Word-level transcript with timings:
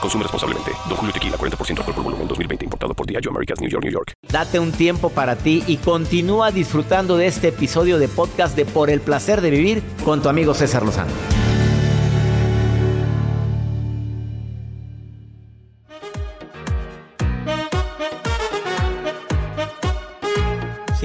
Consume 0.00 0.22
responsablemente. 0.24 0.72
Don 0.88 0.96
Julio 0.96 1.12
Tequila, 1.12 1.36
40% 1.36 1.78
alcohol 1.78 1.94
por 1.94 2.04
volumen, 2.04 2.28
2020. 2.28 2.64
Importado 2.64 2.94
por 2.94 3.06
Diageo 3.06 3.30
Americas, 3.30 3.60
New 3.60 3.70
York, 3.70 3.84
New 3.84 3.92
York. 3.92 4.12
Date 4.30 4.58
un 4.58 4.72
tiempo 4.72 5.10
para 5.10 5.36
ti 5.36 5.64
y 5.66 5.76
continúa 5.78 6.50
disfrutando 6.50 7.16
de 7.16 7.26
este 7.26 7.48
episodio 7.48 7.98
de 7.98 8.08
podcast 8.08 8.56
de 8.56 8.64
Por 8.64 8.90
el 8.90 9.00
Placer 9.00 9.40
de 9.40 9.50
Vivir 9.50 9.82
con 10.04 10.22
tu 10.22 10.28
amigo 10.28 10.54
César 10.54 10.84
Lozano. 10.84 11.10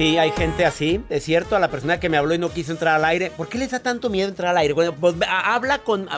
Sí, 0.02 0.18
hay 0.18 0.32
gente 0.32 0.64
así, 0.64 1.00
es 1.10 1.22
cierto, 1.22 1.54
a 1.54 1.60
la 1.60 1.70
persona 1.70 2.00
que 2.00 2.08
me 2.08 2.16
habló 2.16 2.34
y 2.34 2.38
no 2.38 2.50
quiso 2.50 2.72
entrar 2.72 2.96
al 2.96 3.04
aire. 3.04 3.30
¿Por 3.30 3.48
qué 3.48 3.58
les 3.58 3.70
da 3.70 3.78
tanto 3.78 4.10
miedo 4.10 4.28
entrar 4.28 4.50
al 4.50 4.56
aire? 4.56 4.72
Bueno, 4.72 4.94
pues 4.94 5.14
habla 5.28 5.78
con... 5.78 6.08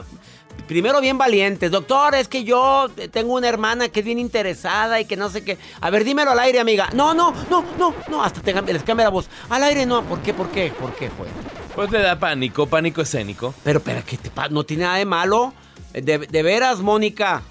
primero 0.66 1.00
bien 1.00 1.18
valientes. 1.18 1.70
Doctor, 1.70 2.14
es 2.14 2.28
que 2.28 2.44
yo 2.44 2.88
tengo 3.10 3.34
una 3.34 3.48
hermana 3.48 3.88
que 3.88 4.00
es 4.00 4.06
bien 4.06 4.18
interesada 4.18 5.00
y 5.00 5.04
que 5.04 5.16
no 5.16 5.28
sé 5.30 5.44
qué. 5.44 5.58
A 5.80 5.90
ver, 5.90 6.04
dímelo 6.04 6.30
al 6.30 6.38
aire, 6.38 6.60
amiga. 6.60 6.88
No, 6.92 7.14
no, 7.14 7.34
no, 7.50 7.64
no, 7.78 7.94
no, 8.08 8.24
hasta 8.24 8.40
te, 8.40 8.52
les 8.72 8.82
cambia 8.82 9.04
la 9.04 9.10
voz. 9.10 9.28
Al 9.48 9.62
aire 9.64 9.86
no. 9.86 10.02
¿Por 10.04 10.20
qué, 10.20 10.34
por 10.34 10.50
qué, 10.50 10.72
por 10.78 10.94
qué, 10.94 11.10
fue? 11.10 11.26
Pues 11.74 11.90
le 11.90 12.00
da 12.00 12.18
pánico, 12.18 12.66
pánico 12.66 13.02
escénico. 13.02 13.54
Pero, 13.64 13.80
pero, 13.80 14.02
¿qué 14.06 14.16
te 14.16 14.30
pasa? 14.30 14.48
No 14.48 14.64
tiene 14.64 14.84
nada 14.84 14.96
de 14.96 15.04
malo. 15.04 15.52
De, 15.92 16.18
de 16.18 16.42
veras, 16.42 16.80
Mónica. 16.80 17.42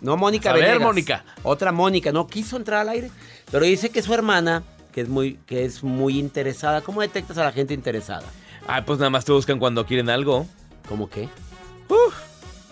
No, 0.00 0.16
Mónica 0.16 0.50
A 0.50 0.52
ver, 0.54 0.62
Venegas. 0.62 0.82
Mónica. 0.82 1.24
Otra 1.42 1.72
Mónica. 1.72 2.12
No 2.12 2.26
quiso 2.26 2.56
entrar 2.56 2.80
al 2.80 2.88
aire. 2.90 3.10
Pero 3.50 3.64
dice 3.64 3.90
que 3.90 4.02
su 4.02 4.12
hermana, 4.12 4.62
que 4.92 5.00
es 5.00 5.08
muy, 5.08 5.38
que 5.46 5.64
es 5.64 5.82
muy 5.82 6.18
interesada. 6.18 6.80
¿Cómo 6.80 7.00
detectas 7.00 7.38
a 7.38 7.44
la 7.44 7.52
gente 7.52 7.74
interesada? 7.74 8.24
Ah, 8.66 8.84
pues 8.84 8.98
nada 8.98 9.10
más 9.10 9.24
te 9.24 9.32
buscan 9.32 9.58
cuando 9.58 9.86
quieren 9.86 10.10
algo. 10.10 10.46
¿Cómo 10.88 11.08
qué? 11.08 11.28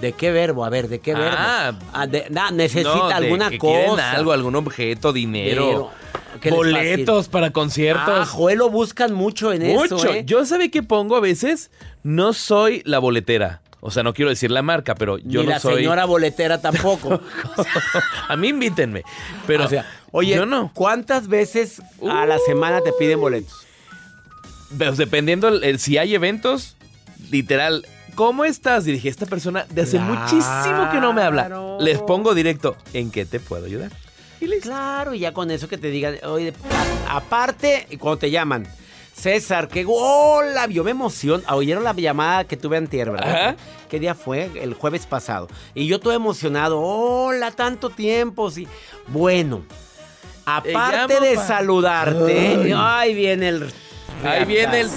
¿De 0.05 0.13
qué 0.13 0.31
verbo? 0.33 0.67
A 0.67 0.69
ver, 0.69 0.89
¿de 0.89 0.99
qué 0.99 1.15
verbo? 1.15 1.35
Ah. 1.39 1.73
Ah, 1.95 2.07
de- 2.07 2.27
na- 2.29 2.51
necesita 2.51 2.95
No, 2.95 3.09
de 3.09 3.15
alguna 3.15 3.49
que 3.49 3.57
cosa. 3.57 4.11
algo, 4.13 4.33
algún 4.33 4.55
objeto, 4.55 5.15
dinero. 5.15 5.63
Dinero. 5.65 5.91
¿Qué 6.43 6.51
les 6.51 6.57
Boletos 6.59 7.29
para 7.29 7.47
Ah, 7.47 7.53
conciertos. 7.53 8.29
Joel, 8.29 8.59
lo 8.59 8.69
buscan 8.69 9.15
mucho 9.15 9.51
en 9.51 9.67
Mucho. 9.67 9.97
eso, 9.97 10.13
¿eh? 10.13 10.25
Yo 10.27 10.45
sabe 10.45 10.71
qué 10.71 10.83
pongo 10.83 11.17
a 11.17 11.21
veces. 11.21 11.71
No 12.03 12.35
soy 12.35 12.83
la 12.85 12.99
boletera. 12.99 13.63
O 13.81 13.91
sea, 13.91 14.03
no 14.03 14.13
quiero 14.13 14.29
decir 14.29 14.51
la 14.51 14.61
marca, 14.61 14.95
pero 14.95 15.17
yo 15.19 15.41
Ni 15.41 15.47
no 15.47 15.53
la 15.53 15.59
soy. 15.61 15.77
señora 15.77 16.05
boletera 16.05 16.61
tampoco. 16.61 17.19
a 18.29 18.37
mí 18.37 18.49
invítenme. 18.49 19.05
Pero 19.47 19.65
o 19.65 19.69
sea, 19.69 19.87
oye, 20.11 20.35
yo 20.35 20.45
no. 20.45 20.71
¿cuántas 20.75 21.29
veces 21.29 21.81
a 22.11 22.27
la 22.27 22.37
Uh. 22.37 22.41
semana 22.47 22.83
te 22.83 22.93
piden 22.99 23.21
boletos? 23.21 23.55
Pues 24.77 24.99
dependiendo 24.99 25.49
el- 25.49 25.79
si 25.79 25.97
hay 25.97 26.15
eventos, 26.15 26.77
literal. 27.31 27.87
¿Cómo 28.15 28.45
estás? 28.45 28.85
Dirige 28.85 29.09
esta 29.09 29.27
persona 29.27 29.67
de 29.71 29.83
hace 29.83 29.97
Claro. 29.99 30.15
muchísimo 30.15 30.89
que 30.91 31.01
no 31.01 31.13
me 31.13 31.23
habla. 31.23 31.77
Les 31.81 31.99
pongo 32.01 32.35
directo. 32.35 32.77
¿En 32.93 33.11
qué 33.11 33.25
te 33.27 33.41
puedo 33.41 33.67
ayudar? 33.67 33.91
Y 34.41 34.47
listo. 34.47 34.69
Claro, 34.69 35.15
y 35.15 35.21
ya 35.21 35.33
con 35.33 35.51
eso 35.51 35.69
que 35.69 35.79
te 35.79 35.89
digan, 35.89 36.17
oye, 36.25 36.53
aparte, 37.09 37.87
cuando 37.99 38.19
te 38.19 38.31
llaman, 38.31 38.67
César, 39.15 39.69
que 39.69 39.85
hola, 39.89 40.67
yo 40.67 40.85
me 40.85 40.91
emociono. 40.91 41.43
Ah, 41.47 41.57
¿Oyeron 41.57 41.85
la 41.85 41.93
llamada 41.93 42.45
que 42.45 42.57
tuve 42.57 42.77
antier, 42.77 43.11
verdad? 43.11 43.29
Ajá. 43.49 43.57
¿Qué 43.89 44.01
día 44.01 44.15
fue? 44.15 44.51
El 44.61 44.75
jueves 44.75 45.07
pasado. 45.07 45.49
Y 45.75 45.87
yo 45.87 46.01
todo 46.01 46.13
emocionado, 46.13 46.81
hola, 46.81 47.53
tanto 47.53 47.91
tiempo, 47.91 48.51
sí. 48.51 48.67
Bueno, 49.07 49.63
aparte 50.45 50.73
llamo 51.15 51.21
de 51.25 51.35
pa- 51.37 51.47
saludarte, 51.47 52.75
ahí 52.77 53.15
viene 53.15 53.49
el... 53.49 53.73
Ahí 54.25 54.45
viene 54.45 54.81
el. 54.81 54.91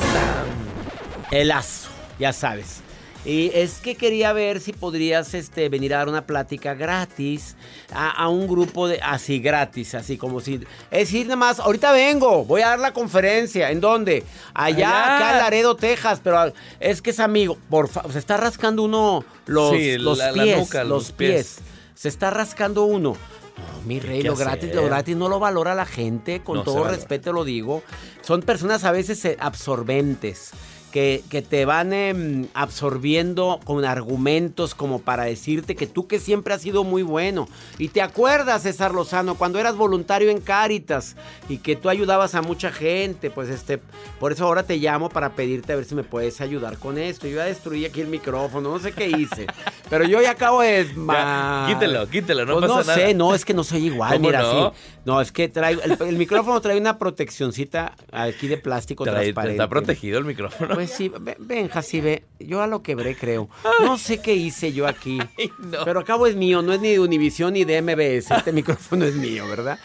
El 1.32 1.48
lazo, 1.50 1.90
ya 2.20 2.32
sabes. 2.34 2.82
Y 3.28 3.52
es 3.54 3.80
que 3.80 3.96
quería 3.96 4.32
ver 4.32 4.62
si 4.62 4.72
podrías 4.72 5.34
este, 5.34 5.68
venir 5.68 5.94
a 5.94 5.98
dar 5.98 6.08
una 6.08 6.26
plática 6.26 6.74
gratis 6.76 7.58
a, 7.92 8.10
a 8.10 8.30
un 8.30 8.48
grupo 8.48 8.88
de. 8.88 9.02
Así, 9.02 9.40
gratis, 9.40 9.96
así 9.96 10.18
como 10.18 10.40
si. 10.40 10.62
Es 10.92 11.00
decir, 11.10 11.26
nada 11.26 11.36
más, 11.36 11.60
ahorita 11.60 11.92
vengo, 11.92 12.46
voy 12.46 12.62
a 12.62 12.70
dar 12.70 12.80
la 12.80 12.94
conferencia. 12.94 13.70
¿En 13.70 13.82
dónde? 13.82 14.24
Allá, 14.54 14.78
Allá. 14.88 15.16
acá 15.18 15.32
en 15.34 15.38
Laredo, 15.40 15.76
Texas. 15.76 16.22
Pero 16.24 16.54
es 16.80 17.02
que 17.02 17.10
es 17.10 17.20
amigo. 17.20 17.58
Por 17.70 17.90
fa- 17.90 18.06
se 18.10 18.18
está 18.18 18.38
rascando 18.38 18.84
uno 18.84 19.26
los, 19.46 19.72
Sí, 19.72 19.98
los 19.98 20.18
la- 20.18 20.32
la 20.32 20.44
pies. 20.44 20.58
nuca, 20.60 20.84
los 20.86 20.90
los 20.90 21.12
pies. 21.12 21.56
pies. 21.58 21.60
Se 21.96 22.08
está 22.08 22.30
rascando 22.30 22.86
uno. 22.86 23.18
No, 23.58 23.82
mi 23.88 24.00
rey, 24.00 24.22
lo 24.22 24.36
gratis, 24.38 24.74
lo 24.74 24.86
gratis 24.86 25.18
no 25.18 25.28
lo 25.28 25.40
valora 25.40 25.76
la 25.76 25.86
gente, 25.88 26.44
con 26.44 26.58
No 26.58 26.64
todo 26.64 26.86
respeto 26.86 27.34
lo 27.34 27.44
digo. 27.44 27.84
Son 28.22 28.42
personas 28.42 28.86
a 28.86 28.92
veces 28.92 29.26
eh, 29.26 29.36
absorbentes. 29.40 30.52
Que, 30.92 31.22
que 31.30 31.42
te 31.42 31.66
van 31.66 31.92
em, 31.94 32.48
absorbiendo 32.54 33.60
con 33.66 33.84
argumentos 33.86 34.74
como 34.74 35.00
para 35.00 35.26
decirte 35.26 35.76
que 35.76 35.86
tú 35.86 36.08
que 36.08 36.20
siempre 36.20 36.54
has 36.54 36.62
sido 36.62 36.84
muy 36.84 37.04
bueno. 37.04 37.48
Y 37.78 37.90
te 37.90 38.02
acuerdas, 38.02 38.64
César 38.64 38.94
Lozano, 38.94 39.36
cuando 39.36 39.60
eras 39.60 39.76
voluntario 39.76 40.30
en 40.30 40.40
Cáritas 40.40 41.16
y 41.50 41.58
que 41.58 41.76
tú 41.76 41.90
ayudabas 41.90 42.36
a 42.36 42.42
mucha 42.42 42.72
gente. 42.72 43.30
Pues 43.30 43.50
este, 43.50 43.80
por 44.20 44.32
eso 44.32 44.46
ahora 44.46 44.64
te 44.64 44.78
llamo 44.78 45.10
para 45.10 45.34
pedirte 45.34 45.74
a 45.74 45.76
ver 45.76 45.86
si 45.86 45.94
me 45.94 46.04
puedes 46.04 46.42
ayudar 46.42 46.78
con 46.78 46.98
esto. 46.98 47.28
Yo 47.28 47.38
ya 47.38 47.46
destruí 47.46 47.86
aquí 47.86 48.02
el 48.02 48.08
micrófono, 48.08 48.72
no 48.72 48.80
sé 48.80 48.92
qué 48.94 49.08
hice. 49.10 49.46
pero 49.90 50.06
yo 50.06 50.22
ya 50.22 50.32
acabo 50.32 50.62
de... 50.62 50.88
Ya, 51.08 51.66
quítelo, 51.68 52.08
quítelo, 52.10 52.46
no 52.46 52.60
Pues 52.60 52.72
pasa 52.72 52.96
no 52.96 52.98
sé, 52.98 53.14
no, 53.14 53.36
es 53.36 53.46
que 53.46 53.54
no 53.54 53.64
soy 53.64 53.86
igual, 53.88 54.14
¿Cómo 54.14 54.28
mira, 54.28 54.42
no? 54.42 54.70
sí. 54.72 54.82
No, 55.08 55.22
es 55.22 55.32
que 55.32 55.48
trae, 55.48 55.78
el, 55.82 55.98
el 56.02 56.18
micrófono 56.18 56.60
trae 56.60 56.78
una 56.78 57.00
proteccioncita 57.00 57.96
aquí 58.12 58.50
de 58.50 58.58
plástico 58.58 59.06
Trae- 59.06 59.14
transparente. 59.32 59.54
está 59.54 59.70
protegido 59.70 60.20
el 60.20 60.26
micrófono. 60.26 60.74
Pues 60.76 60.92
sí, 60.92 61.10
ve- 61.22 61.38
Benja, 61.40 61.82
sí 61.82 62.02
ve. 62.02 62.24
Yo 62.42 62.62
a 62.62 62.68
lo 62.68 62.84
quebré, 62.84 63.16
creo. 63.16 63.48
No 63.84 63.98
sé 63.98 64.20
qué 64.20 64.36
hice 64.36 64.74
yo 64.74 64.86
aquí. 64.86 65.20
Ay, 65.38 65.50
no. 65.60 65.86
Pero 65.86 66.02
acabo 66.02 66.28
es 66.28 66.36
mío, 66.36 66.62
no 66.62 66.74
es 66.74 66.82
ni 66.82 66.92
de 66.92 67.00
Univisión 67.00 67.54
ni 67.54 67.64
de 67.64 67.82
MBS. 67.82 68.32
Este 68.32 68.52
micrófono 68.52 69.06
es 69.06 69.16
mío, 69.16 69.48
¿verdad? 69.48 69.80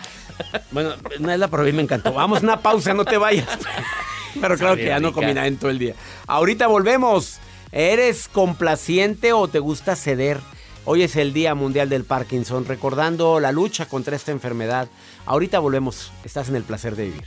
Bueno, 0.72 0.94
no 1.21 1.31
es 1.31 1.39
la 1.39 1.47
probé 1.47 1.71
y 1.71 1.72
me 1.72 1.83
encantó. 1.83 2.12
Vamos 2.12 2.43
una 2.43 2.59
pausa, 2.60 2.93
no 2.93 3.04
te 3.04 3.16
vayas. 3.16 3.47
Pero 4.41 4.56
claro 4.59 4.75
que 4.75 4.87
ya 4.87 4.99
no 4.99 5.12
comí 5.12 5.33
nada 5.33 5.47
en 5.47 5.56
todo 5.56 5.71
el 5.71 5.78
día. 5.78 5.94
Ahorita 6.27 6.66
volvemos. 6.66 7.39
¿Eres 7.71 8.27
complaciente 8.28 9.33
o 9.33 9.47
te 9.47 9.60
gusta 9.60 9.94
ceder? 9.94 10.41
Hoy 10.84 11.03
es 11.03 11.15
el 11.15 11.32
Día 11.32 11.54
Mundial 11.54 11.88
del 11.88 12.03
Parkinson, 12.03 12.65
recordando 12.65 13.38
la 13.38 13.53
lucha 13.53 13.87
contra 13.87 14.16
esta 14.16 14.32
enfermedad. 14.32 14.88
Ahorita 15.26 15.60
volvemos. 15.60 16.10
Estás 16.25 16.48
en 16.48 16.56
el 16.56 16.65
placer 16.65 16.97
de 16.97 17.04
vivir. 17.04 17.24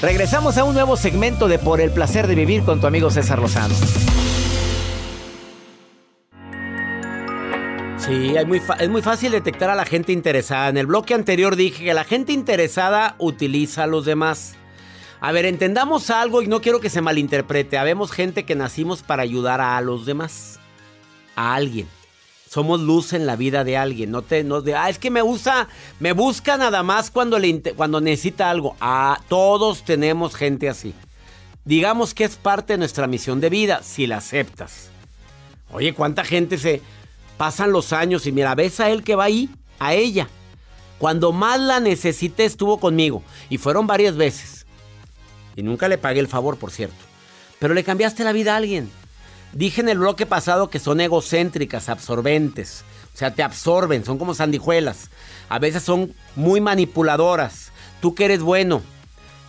Regresamos 0.00 0.56
a 0.56 0.64
un 0.64 0.74
nuevo 0.74 0.96
segmento 0.96 1.46
de 1.46 1.58
Por 1.58 1.82
el 1.82 1.90
placer 1.90 2.26
de 2.26 2.34
vivir 2.34 2.62
con 2.62 2.80
tu 2.80 2.86
amigo 2.86 3.10
César 3.10 3.38
Lozano. 3.38 3.74
Sí, 7.98 8.34
es 8.36 8.46
muy, 8.46 8.62
es 8.78 8.88
muy 8.88 9.02
fácil 9.02 9.32
detectar 9.32 9.68
a 9.68 9.74
la 9.74 9.84
gente 9.84 10.12
interesada. 10.12 10.68
En 10.68 10.78
el 10.78 10.86
bloque 10.86 11.12
anterior 11.12 11.54
dije 11.54 11.84
que 11.84 11.92
la 11.92 12.04
gente 12.04 12.32
interesada 12.32 13.16
utiliza 13.18 13.82
a 13.82 13.86
los 13.86 14.06
demás. 14.06 14.54
A 15.20 15.32
ver, 15.32 15.46
entendamos 15.46 16.10
algo 16.10 16.42
y 16.42 16.46
no 16.46 16.60
quiero 16.60 16.80
que 16.80 16.90
se 16.90 17.00
malinterprete. 17.00 17.78
Habemos 17.78 18.12
gente 18.12 18.44
que 18.44 18.54
nacimos 18.54 19.02
para 19.02 19.22
ayudar 19.22 19.60
a 19.60 19.80
los 19.80 20.06
demás. 20.06 20.60
A 21.34 21.54
alguien. 21.54 21.88
Somos 22.48 22.80
luz 22.80 23.12
en 23.12 23.26
la 23.26 23.36
vida 23.36 23.64
de 23.64 23.76
alguien. 23.76 24.10
No 24.10 24.22
te, 24.22 24.44
no 24.44 24.60
de, 24.62 24.74
ah, 24.74 24.88
es 24.88 24.98
que 24.98 25.10
me 25.10 25.22
usa, 25.22 25.68
me 26.00 26.12
busca 26.12 26.56
nada 26.56 26.82
más 26.82 27.10
cuando, 27.10 27.38
le, 27.38 27.60
cuando 27.60 28.00
necesita 28.00 28.50
algo. 28.50 28.76
Ah, 28.80 29.20
todos 29.28 29.84
tenemos 29.84 30.34
gente 30.34 30.68
así. 30.68 30.94
Digamos 31.64 32.14
que 32.14 32.24
es 32.24 32.36
parte 32.36 32.74
de 32.74 32.78
nuestra 32.78 33.06
misión 33.06 33.40
de 33.40 33.50
vida, 33.50 33.82
si 33.82 34.06
la 34.06 34.18
aceptas. 34.18 34.90
Oye, 35.72 35.92
¿cuánta 35.94 36.24
gente 36.24 36.58
se... 36.58 36.80
Pasan 37.36 37.70
los 37.70 37.92
años 37.92 38.26
y 38.26 38.32
mira, 38.32 38.54
ves 38.54 38.80
a 38.80 38.88
él 38.88 39.02
que 39.04 39.14
va 39.14 39.24
ahí, 39.24 39.50
a 39.78 39.92
ella. 39.92 40.26
Cuando 40.98 41.32
más 41.32 41.60
la 41.60 41.80
necesité 41.80 42.46
estuvo 42.46 42.80
conmigo. 42.80 43.22
Y 43.50 43.58
fueron 43.58 43.86
varias 43.86 44.16
veces. 44.16 44.55
Y 45.56 45.62
nunca 45.62 45.88
le 45.88 45.98
pagué 45.98 46.20
el 46.20 46.28
favor, 46.28 46.58
por 46.58 46.70
cierto. 46.70 46.96
Pero 47.58 47.74
le 47.74 47.82
cambiaste 47.82 48.22
la 48.22 48.32
vida 48.32 48.52
a 48.52 48.58
alguien. 48.58 48.90
Dije 49.52 49.80
en 49.80 49.88
el 49.88 49.98
bloque 49.98 50.26
pasado 50.26 50.68
que 50.68 50.78
son 50.78 51.00
egocéntricas, 51.00 51.88
absorbentes. 51.88 52.84
O 53.14 53.16
sea, 53.16 53.34
te 53.34 53.42
absorben, 53.42 54.04
son 54.04 54.18
como 54.18 54.34
sandijuelas. 54.34 55.08
A 55.48 55.58
veces 55.58 55.82
son 55.82 56.12
muy 56.34 56.60
manipuladoras. 56.60 57.72
Tú 58.02 58.14
que 58.14 58.26
eres 58.26 58.42
bueno, 58.42 58.82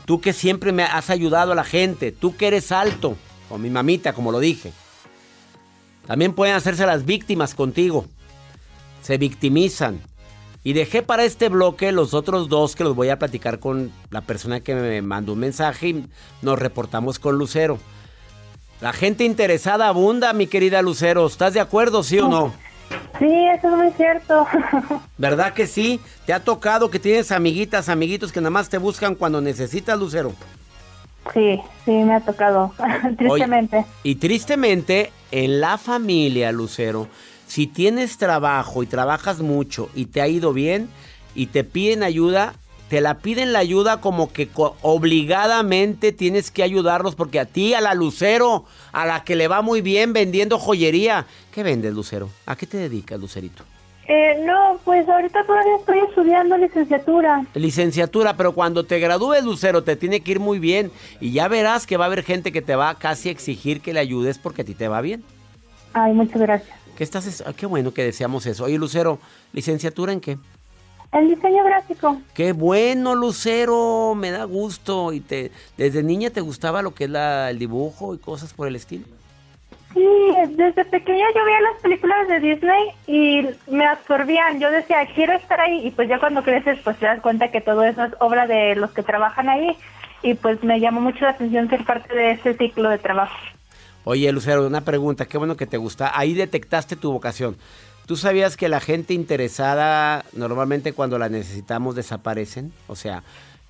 tú 0.06 0.22
que 0.22 0.32
siempre 0.32 0.72
me 0.72 0.84
has 0.84 1.10
ayudado 1.10 1.52
a 1.52 1.56
la 1.56 1.66
gente, 1.66 2.14
tú 2.14 2.38
que 2.38 2.48
eres 2.48 2.72
alto, 2.72 3.18
con 3.50 3.62
mi 3.62 3.70
mamita, 3.70 4.14
como 4.14 4.32
lo 4.32 4.40
dije. 4.40 4.72
También 6.06 6.34
pueden 6.34 6.56
hacerse 6.56 6.86
las 6.86 7.06
víctimas 7.06 7.54
contigo. 7.54 8.06
Se 9.02 9.18
victimizan. 9.18 10.00
Y 10.68 10.74
dejé 10.74 11.02
para 11.02 11.24
este 11.24 11.48
bloque 11.48 11.94
los 11.94 12.14
otros 12.14 12.50
dos 12.50 12.76
que 12.76 12.84
los 12.84 12.94
voy 12.94 13.08
a 13.08 13.18
platicar 13.18 13.60
con 13.60 13.90
la 14.10 14.20
persona 14.20 14.60
que 14.60 14.76
me 14.76 15.02
mandó 15.02 15.32
un 15.32 15.40
mensaje 15.40 15.88
y 15.88 16.06
nos 16.42 16.60
reportamos 16.60 17.20
con 17.20 17.38
Lucero. 17.38 17.80
La 18.82 18.92
gente 18.92 19.24
interesada 19.24 19.88
abunda, 19.88 20.34
mi 20.34 20.46
querida 20.46 20.82
Lucero. 20.82 21.26
¿Estás 21.26 21.54
de 21.54 21.62
acuerdo, 21.62 22.04
sí 22.04 22.20
o 22.20 22.28
no? 22.28 22.54
Sí, 23.18 23.34
eso 23.56 23.70
es 23.70 23.78
muy 23.78 23.92
cierto. 23.92 24.46
¿Verdad 25.18 25.54
que 25.54 25.68
sí? 25.68 26.02
¿Te 26.26 26.34
ha 26.34 26.42
tocado 26.42 26.90
que 26.90 27.00
tienes 27.00 27.32
amiguitas, 27.32 27.88
amiguitos 27.88 28.34
que 28.34 28.42
nada 28.42 28.50
más 28.50 28.68
te 28.68 28.78
buscan 28.78 29.16
cuando 29.16 29.40
necesitas, 29.40 29.98
Lucero? 29.98 30.34
Sí, 31.34 31.62
sí, 31.86 31.92
me 31.92 32.16
ha 32.16 32.20
tocado, 32.20 32.74
tristemente. 33.18 33.86
y 34.04 34.16
tristemente, 34.16 35.14
en 35.32 35.62
la 35.62 35.78
familia, 35.78 36.52
Lucero, 36.52 37.08
si 37.48 37.66
tienes 37.66 38.18
trabajo 38.18 38.84
y 38.84 38.88
trabajas 38.88 39.40
mucho 39.40 39.90
y 39.96 40.06
te 40.06 40.22
ha 40.22 40.28
ido 40.28 40.54
bien 40.54 40.90
y 41.34 41.48
te 41.48 41.64
piden 41.64 42.04
ayuda, 42.04 42.54
te 42.90 43.02
la 43.02 43.16
piden 43.20 43.54
la 43.54 43.60
ayuda 43.60 44.00
como 44.02 44.32
que 44.32 44.50
obligadamente 44.56 46.12
tienes 46.12 46.52
que 46.52 46.64
ayudarlos 46.64 47.16
porque 47.16 47.40
a 47.40 47.46
ti, 47.46 47.74
a 47.74 47.82
la 47.82 47.94
Lucero, 47.94 48.66
a 48.92 49.06
la 49.06 49.24
que 49.24 49.36
le 49.36 49.48
va 49.48 49.62
muy 49.62 49.82
bien 49.82 50.14
vendiendo 50.14 50.60
joyería. 50.60 51.26
¿Qué 51.52 51.64
vendes, 51.64 51.94
Lucero? 51.94 52.30
¿A 52.46 52.56
qué 52.56 52.66
te 52.66 52.78
dedicas, 52.78 53.20
Lucerito? 53.20 53.64
Eh, 54.10 54.42
no, 54.46 54.80
pues 54.86 55.08
ahorita 55.10 55.44
todavía 55.46 55.76
estoy 55.76 56.00
estudiando 56.00 56.58
licenciatura. 56.58 57.46
Licenciatura, 57.56 58.38
pero 58.38 58.54
cuando 58.54 58.86
te 58.86 59.00
gradúes, 59.00 59.44
Lucero, 59.44 59.84
te 59.84 59.98
tiene 59.98 60.22
que 60.22 60.32
ir 60.32 60.40
muy 60.40 60.60
bien. 60.60 60.92
Y 61.20 61.34
ya 61.34 61.50
verás 61.50 61.86
que 61.86 61.98
va 61.98 62.06
a 62.06 62.08
haber 62.08 62.24
gente 62.24 62.54
que 62.54 62.62
te 62.62 62.78
va 62.78 62.90
a 62.90 62.96
casi 62.96 63.28
exigir 63.30 63.82
que 63.82 63.94
le 63.94 64.00
ayudes 64.00 64.38
porque 64.38 64.62
a 64.62 64.66
ti 64.66 64.76
te 64.76 64.88
va 64.88 65.02
bien. 65.02 65.26
Ay, 65.94 66.14
muchas 66.14 66.40
gracias. 66.40 66.77
¿Qué, 66.98 67.04
estás, 67.04 67.44
qué 67.56 67.68
bueno 67.68 67.94
que 67.94 68.04
deseamos 68.04 68.48
eso. 68.48 68.64
Oye, 68.64 68.80
Lucero, 68.80 69.20
¿licenciatura 69.54 70.12
en 70.12 70.20
qué? 70.20 70.40
El 71.14 71.30
diseño 71.30 71.64
gráfico. 71.64 72.18
Qué 72.34 72.54
bueno, 72.54 73.14
Lucero, 73.14 74.16
me 74.16 74.32
da 74.32 74.46
gusto. 74.46 75.14
¿Y 75.14 75.20
te 75.20 75.52
desde 75.78 76.02
niña 76.02 76.32
te 76.32 76.42
gustaba 76.42 76.82
lo 76.82 76.96
que 76.96 77.04
es 77.04 77.10
la, 77.12 77.52
el 77.52 77.60
dibujo 77.60 78.16
y 78.16 78.18
cosas 78.18 78.52
por 78.52 78.68
el 78.68 78.76
estilo? 78.76 79.06
Sí, 79.94 80.08
desde 80.50 80.86
pequeña 80.86 81.26
yo 81.36 81.46
veía 81.46 81.62
las 81.62 81.82
películas 81.84 82.28
de 82.30 82.40
Disney 82.40 82.90
y 83.06 83.48
me 83.72 83.86
absorbían. 83.86 84.60
Yo 84.60 84.72
decía, 84.72 85.08
quiero 85.14 85.34
estar 85.34 85.62
ahí. 85.62 85.86
Y 85.86 85.92
pues 85.92 86.10
ya 86.10 86.20
cuando 86.20 86.42
creces, 86.42 86.80
pues 86.84 86.98
te 86.98 87.06
das 87.06 87.22
cuenta 87.22 87.52
que 87.52 87.62
todo 87.62 87.84
eso 87.84 88.06
es 88.06 88.14
obra 88.20 88.48
de 88.48 88.76
los 88.76 88.90
que 88.90 89.04
trabajan 89.04 89.50
ahí. 89.50 89.78
Y 90.24 90.34
pues 90.34 90.64
me 90.64 90.80
llamó 90.80 91.00
mucho 91.00 91.26
la 91.26 91.32
atención 91.32 91.70
ser 91.70 91.86
parte 91.86 92.16
de 92.16 92.32
ese 92.32 92.56
ciclo 92.56 92.90
de 92.90 92.98
trabajo. 92.98 93.38
Oye, 94.10 94.32
Lucero, 94.32 94.66
una 94.66 94.86
pregunta. 94.86 95.26
Qué 95.26 95.38
bueno 95.38 95.58
que 95.58 95.66
te 95.66 95.76
gusta. 95.76 96.18
Ahí 96.18 96.34
detectaste 96.34 96.96
tu 96.96 97.12
vocación. 97.12 97.58
¿Tú 98.06 98.16
sabías 98.16 98.56
que 98.56 98.70
la 98.70 98.80
gente 98.80 99.14
interesada 99.14 100.24
normalmente 100.32 100.94
cuando 100.94 101.20
la 101.20 101.28
necesitamos 101.28 101.94
desaparecen? 101.94 102.72
O 102.88 102.96
sea, 102.96 103.24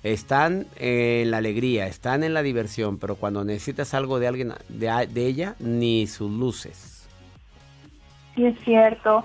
están 0.04 0.66
en 0.76 1.32
la 1.32 1.38
alegría, 1.38 1.88
están 1.88 2.22
en 2.22 2.34
la 2.34 2.42
diversión, 2.42 2.98
pero 2.98 3.16
cuando 3.16 3.42
necesitas 3.42 3.94
algo 3.94 4.20
de 4.20 4.28
alguien, 4.28 4.54
de, 4.68 5.26
ella, 5.26 5.56
ni 5.58 6.06
sus 6.06 6.30
luces. 6.30 7.08
Sí, 8.36 8.46
es 8.46 8.60
cierto. 8.60 9.24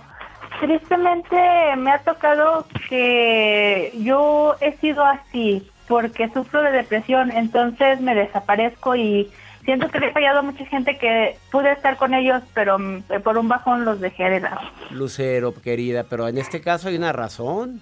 Tristemente 0.61 1.35
me 1.77 1.91
ha 1.91 1.99
tocado 1.99 2.65
que 2.89 3.93
yo 3.99 4.55
he 4.61 4.75
sido 4.77 5.05
así 5.05 5.69
porque 5.87 6.27
sufro 6.29 6.63
de 6.63 6.71
depresión, 6.71 7.29
entonces 7.29 8.01
me 8.01 8.15
desaparezco 8.15 8.95
y 8.95 9.29
siento 9.65 9.89
que 9.89 9.99
le 9.99 10.07
he 10.07 10.11
fallado 10.11 10.39
a 10.39 10.41
mucha 10.41 10.65
gente 10.65 10.97
que 10.97 11.37
pude 11.51 11.71
estar 11.71 11.97
con 11.97 12.13
ellos, 12.13 12.41
pero 12.53 12.79
mm, 12.79 13.03
por 13.23 13.37
un 13.37 13.47
bajón 13.47 13.85
los 13.85 13.99
dejé 13.99 14.29
de 14.29 14.39
lado. 14.41 14.61
Lucero, 14.91 15.53
querida, 15.53 16.05
pero 16.09 16.27
en 16.27 16.37
este 16.37 16.61
caso 16.61 16.89
hay 16.89 16.95
una 16.95 17.11
razón. 17.11 17.81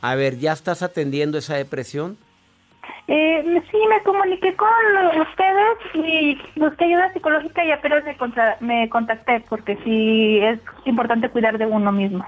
A 0.00 0.14
ver, 0.14 0.38
¿ya 0.38 0.52
estás 0.52 0.82
atendiendo 0.82 1.38
esa 1.38 1.54
depresión? 1.56 2.18
Eh, 3.06 3.62
sí, 3.70 3.78
me 3.88 4.02
comuniqué 4.02 4.54
con 4.54 4.68
ustedes 5.20 5.78
y 5.94 6.38
busqué 6.56 6.84
ayuda 6.84 7.12
psicológica 7.12 7.64
y 7.64 7.70
apenas 7.70 8.02
me, 8.04 8.16
me 8.60 8.88
contacté 8.88 9.44
porque 9.48 9.76
sí 9.84 10.38
es 10.42 10.58
importante 10.86 11.28
cuidar 11.28 11.58
de 11.58 11.66
uno 11.66 11.92
mismo. 11.92 12.24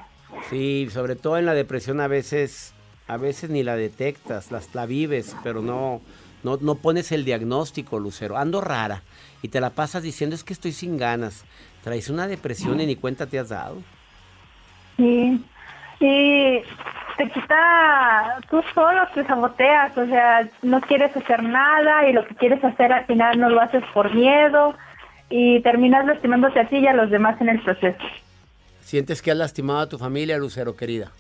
Sí, 0.51 0.89
sobre 0.91 1.17
todo 1.17 1.39
en 1.39 1.47
la 1.47 1.55
depresión 1.55 2.01
a 2.01 2.09
veces, 2.09 2.75
a 3.09 3.17
veces 3.17 3.49
ni 3.49 3.63
la 3.63 3.77
detectas, 3.77 4.51
las, 4.51 4.75
la 4.75 4.85
vives, 4.85 5.35
pero 5.43 5.63
no, 5.63 6.03
no, 6.43 6.59
no 6.61 6.77
pones 6.77 7.13
el 7.13 7.25
diagnóstico, 7.25 7.99
Lucero. 7.99 8.37
Ando 8.37 8.61
rara. 8.61 9.03
Y 9.43 9.49
te 9.49 9.61
la 9.61 9.71
pasas 9.71 10.03
diciendo 10.03 10.35
es 10.35 10.45
que 10.45 10.53
estoy 10.53 10.73
sin 10.73 10.97
ganas. 10.97 11.45
Traes 11.83 12.09
una 12.09 12.27
depresión 12.27 12.81
y 12.81 12.87
ni 12.87 12.97
cuenta 12.97 13.27
te 13.27 13.39
has 13.39 13.51
dado. 13.51 13.83
Sí. 14.97 15.45
Y 16.01 16.63
te 17.17 17.31
quita, 17.31 18.39
tú 18.51 18.63
solo 18.75 19.07
te 19.15 19.25
saboteas, 19.25 19.97
o 19.97 20.07
sea, 20.07 20.49
no 20.63 20.81
quieres 20.83 21.17
hacer 21.17 21.43
nada 21.43 22.09
y 22.09 22.13
lo 22.13 22.27
que 22.27 22.35
quieres 22.35 22.63
hacer 22.63 22.93
al 22.93 23.07
final 23.07 23.41
no 23.41 23.49
lo 23.49 23.61
haces 23.61 23.83
por 23.95 24.15
miedo 24.15 24.75
y 25.31 25.61
terminas 25.61 26.07
lastimándote 26.07 26.61
a 26.61 26.69
ti 26.69 26.77
y 26.77 26.87
a 26.87 26.93
los 26.93 27.11
demás 27.11 27.41
en 27.41 27.49
el 27.49 27.63
proceso. 27.63 28.05
¿Sientes 28.83 29.23
que 29.23 29.31
has 29.31 29.37
lastimado 29.37 29.81
a 29.81 29.89
tu 29.89 29.99
familia, 29.99 30.39
Lucero, 30.39 30.77
querida? 30.77 31.11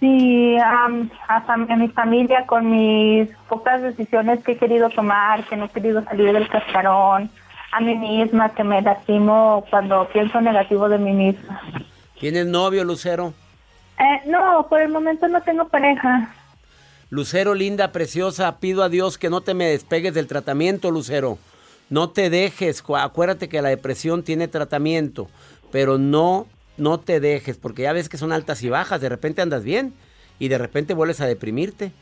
Sí, 0.00 0.56
a, 0.58 0.88
mi 0.88 1.88
familia 1.88 2.46
con 2.46 2.70
mis 2.70 3.30
pocas 3.48 3.80
decisiones 3.80 4.44
que 4.44 4.52
he 4.52 4.58
querido 4.58 4.90
tomar, 4.90 5.44
que 5.44 5.56
no 5.56 5.66
he 5.66 5.68
querido 5.70 6.04
salir 6.04 6.32
del 6.32 6.48
cascarón, 6.48 7.30
a 7.72 7.80
mí 7.80 7.94
misma 7.94 8.50
que 8.50 8.62
me 8.62 8.82
lastimo 8.82 9.64
cuando 9.70 10.06
pienso 10.12 10.40
negativo 10.40 10.88
de 10.88 10.98
mí 10.98 11.12
misma. 11.12 11.62
¿Tienes 12.20 12.46
novio, 12.46 12.84
Lucero? 12.84 13.32
Eh, 13.98 14.22
no, 14.26 14.66
por 14.68 14.82
el 14.82 14.90
momento 14.90 15.28
no 15.28 15.40
tengo 15.40 15.68
pareja. 15.68 16.34
Lucero, 17.08 17.54
linda, 17.54 17.92
preciosa, 17.92 18.58
pido 18.58 18.82
a 18.82 18.88
Dios 18.88 19.16
que 19.16 19.30
no 19.30 19.40
te 19.40 19.54
me 19.54 19.66
despegues 19.66 20.12
del 20.12 20.26
tratamiento, 20.26 20.90
Lucero. 20.90 21.38
No 21.88 22.10
te 22.10 22.30
dejes, 22.30 22.82
acuérdate 22.96 23.48
que 23.48 23.62
la 23.62 23.68
depresión 23.68 24.24
tiene 24.24 24.48
tratamiento, 24.48 25.28
pero 25.70 25.98
no 25.98 26.46
no 26.76 27.00
te 27.00 27.20
dejes, 27.20 27.56
porque 27.56 27.82
ya 27.82 27.92
ves 27.92 28.08
que 28.08 28.18
son 28.18 28.32
altas 28.32 28.62
y 28.62 28.68
bajas, 28.68 29.00
de 29.00 29.08
repente 29.08 29.42
andas 29.42 29.64
bien 29.64 29.94
y 30.38 30.48
de 30.48 30.58
repente 30.58 30.94
vuelves 30.94 31.20
a 31.20 31.26
deprimirte. 31.26 31.92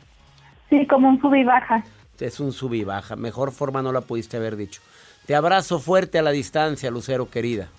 Sí, 0.69 0.85
como 0.87 1.09
un 1.09 1.21
sub 1.21 1.35
y 1.35 1.43
baja. 1.43 1.83
Es 2.19 2.39
un 2.39 2.51
sub 2.51 2.73
y 2.73 2.83
baja, 2.83 3.15
mejor 3.15 3.51
forma 3.51 3.81
no 3.81 3.91
la 3.91 4.01
pudiste 4.01 4.37
haber 4.37 4.55
dicho. 4.55 4.81
Te 5.25 5.35
abrazo 5.35 5.79
fuerte 5.79 6.19
a 6.19 6.21
la 6.21 6.31
distancia, 6.31 6.91
Lucero 6.91 7.29
querida. 7.29 7.69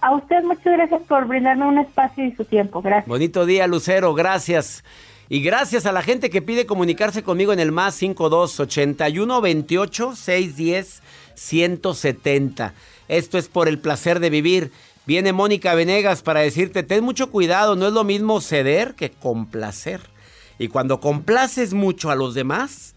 A 0.00 0.14
usted 0.14 0.42
muchas 0.42 0.64
gracias 0.64 1.02
por 1.02 1.26
brindarme 1.26 1.66
un 1.66 1.78
espacio 1.78 2.24
y 2.24 2.32
su 2.34 2.44
tiempo, 2.44 2.82
gracias. 2.82 3.06
Bonito 3.06 3.46
día, 3.46 3.66
Lucero, 3.66 4.14
gracias. 4.14 4.84
Y 5.28 5.42
gracias 5.42 5.86
a 5.86 5.92
la 5.92 6.02
gente 6.02 6.28
que 6.28 6.42
pide 6.42 6.66
comunicarse 6.66 7.22
conmigo 7.22 7.52
en 7.52 7.60
el 7.60 7.72
más 7.72 7.94
52 7.94 8.60
81 8.60 9.40
28 9.40 10.16
610 10.16 11.02
170. 11.34 12.74
Esto 13.08 13.38
es 13.38 13.48
por 13.48 13.68
el 13.68 13.78
placer 13.78 14.20
de 14.20 14.30
vivir. 14.30 14.72
Viene 15.04 15.32
Mónica 15.32 15.74
Venegas 15.74 16.22
para 16.22 16.40
decirte, 16.40 16.82
ten 16.82 17.02
mucho 17.02 17.30
cuidado, 17.30 17.74
no 17.74 17.88
es 17.88 17.92
lo 17.92 18.04
mismo 18.04 18.40
ceder 18.40 18.94
que 18.94 19.10
complacer. 19.10 20.00
Y 20.58 20.68
cuando 20.68 21.00
complaces 21.00 21.74
mucho 21.74 22.10
a 22.10 22.14
los 22.14 22.34
demás, 22.34 22.94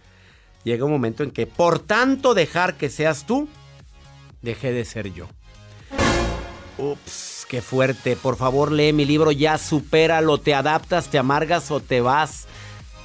llega 0.64 0.86
un 0.86 0.92
momento 0.92 1.24
en 1.24 1.32
que 1.32 1.48
por 1.48 1.80
tanto 1.80 2.36
dejar 2.36 2.76
que 2.76 2.90
seas 2.90 3.26
tú, 3.26 3.48
dejé 4.44 4.72
de 4.72 4.86
ser 4.86 5.14
yo. 5.14 5.28
Ups, 6.78 7.48
qué 7.50 7.62
fuerte. 7.62 8.16
Por 8.16 8.36
favor, 8.36 8.72
lee 8.72 8.94
mi 8.94 9.06
libro 9.06 9.32
ya, 9.32 9.58
supéralo, 9.58 10.38
te 10.38 10.54
adaptas, 10.54 11.10
te 11.10 11.18
amargas 11.18 11.72
o 11.72 11.80
te 11.80 12.02
vas. 12.02 12.46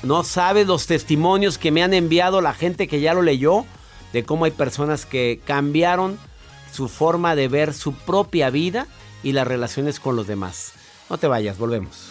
No 0.03 0.25
sabes 0.25 0.67
los 0.67 0.87
testimonios 0.87 1.57
que 1.57 1.71
me 1.71 1.83
han 1.83 1.95
enviado 1.95 2.41
la 2.41 2.53
gente 2.53 2.89
que 2.89 3.01
ya 3.01 3.15
lo 3.15 3.23
leyó 3.23 3.65
de 4.13 4.25
cómo 4.25 4.45
hay 4.45 4.51
personas 4.51 5.07
que 5.07 5.41
cambiaron 5.47 6.19
su 6.73 6.89
forma 6.89 7.37
de 7.37 7.49
ver 7.49 7.75
su 7.75 7.93
propia 7.93 8.51
vida 8.51 8.87
y 9.23 9.33
las 9.33 9.47
relaciones 9.47 10.01
con 10.01 10.17
los 10.17 10.27
demás. 10.27 10.73
No 11.09 11.19
te 11.19 11.27
vayas, 11.27 11.59
volvemos. 11.59 12.11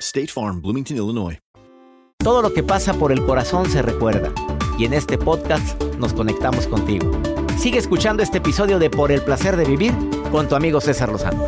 State 0.00 0.28
Farm, 0.28 0.60
Bloomington, 0.60 0.96
Illinois. 0.96 1.38
Todo 2.18 2.42
lo 2.42 2.52
que 2.52 2.62
pasa 2.62 2.94
por 2.94 3.12
el 3.12 3.24
corazón 3.24 3.70
se 3.70 3.82
recuerda. 3.82 4.32
Y 4.78 4.84
en 4.84 4.92
este 4.92 5.16
podcast 5.16 5.82
nos 5.98 6.12
conectamos 6.12 6.66
contigo. 6.66 7.10
Sigue 7.58 7.78
escuchando 7.78 8.22
este 8.22 8.38
episodio 8.38 8.78
de 8.78 8.90
Por 8.90 9.10
el 9.10 9.22
placer 9.22 9.56
de 9.56 9.64
vivir 9.64 9.94
con 10.30 10.48
tu 10.48 10.54
amigo 10.54 10.80
César 10.82 11.10
Lozano. 11.10 11.46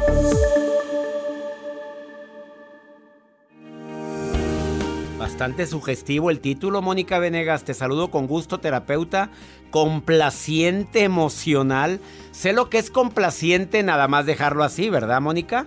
Bastante 5.18 5.66
sugestivo 5.66 6.30
el 6.30 6.40
título, 6.40 6.80
Mónica 6.80 7.18
Venegas. 7.18 7.64
Te 7.64 7.74
saludo 7.74 8.10
con 8.10 8.26
gusto, 8.26 8.60
terapeuta. 8.60 9.30
Complaciente 9.70 11.04
emocional. 11.04 12.00
Sé 12.30 12.54
lo 12.54 12.70
que 12.70 12.78
es 12.78 12.90
complaciente, 12.90 13.82
nada 13.82 14.08
más 14.08 14.24
dejarlo 14.24 14.64
así, 14.64 14.88
¿verdad, 14.88 15.20
Mónica? 15.20 15.66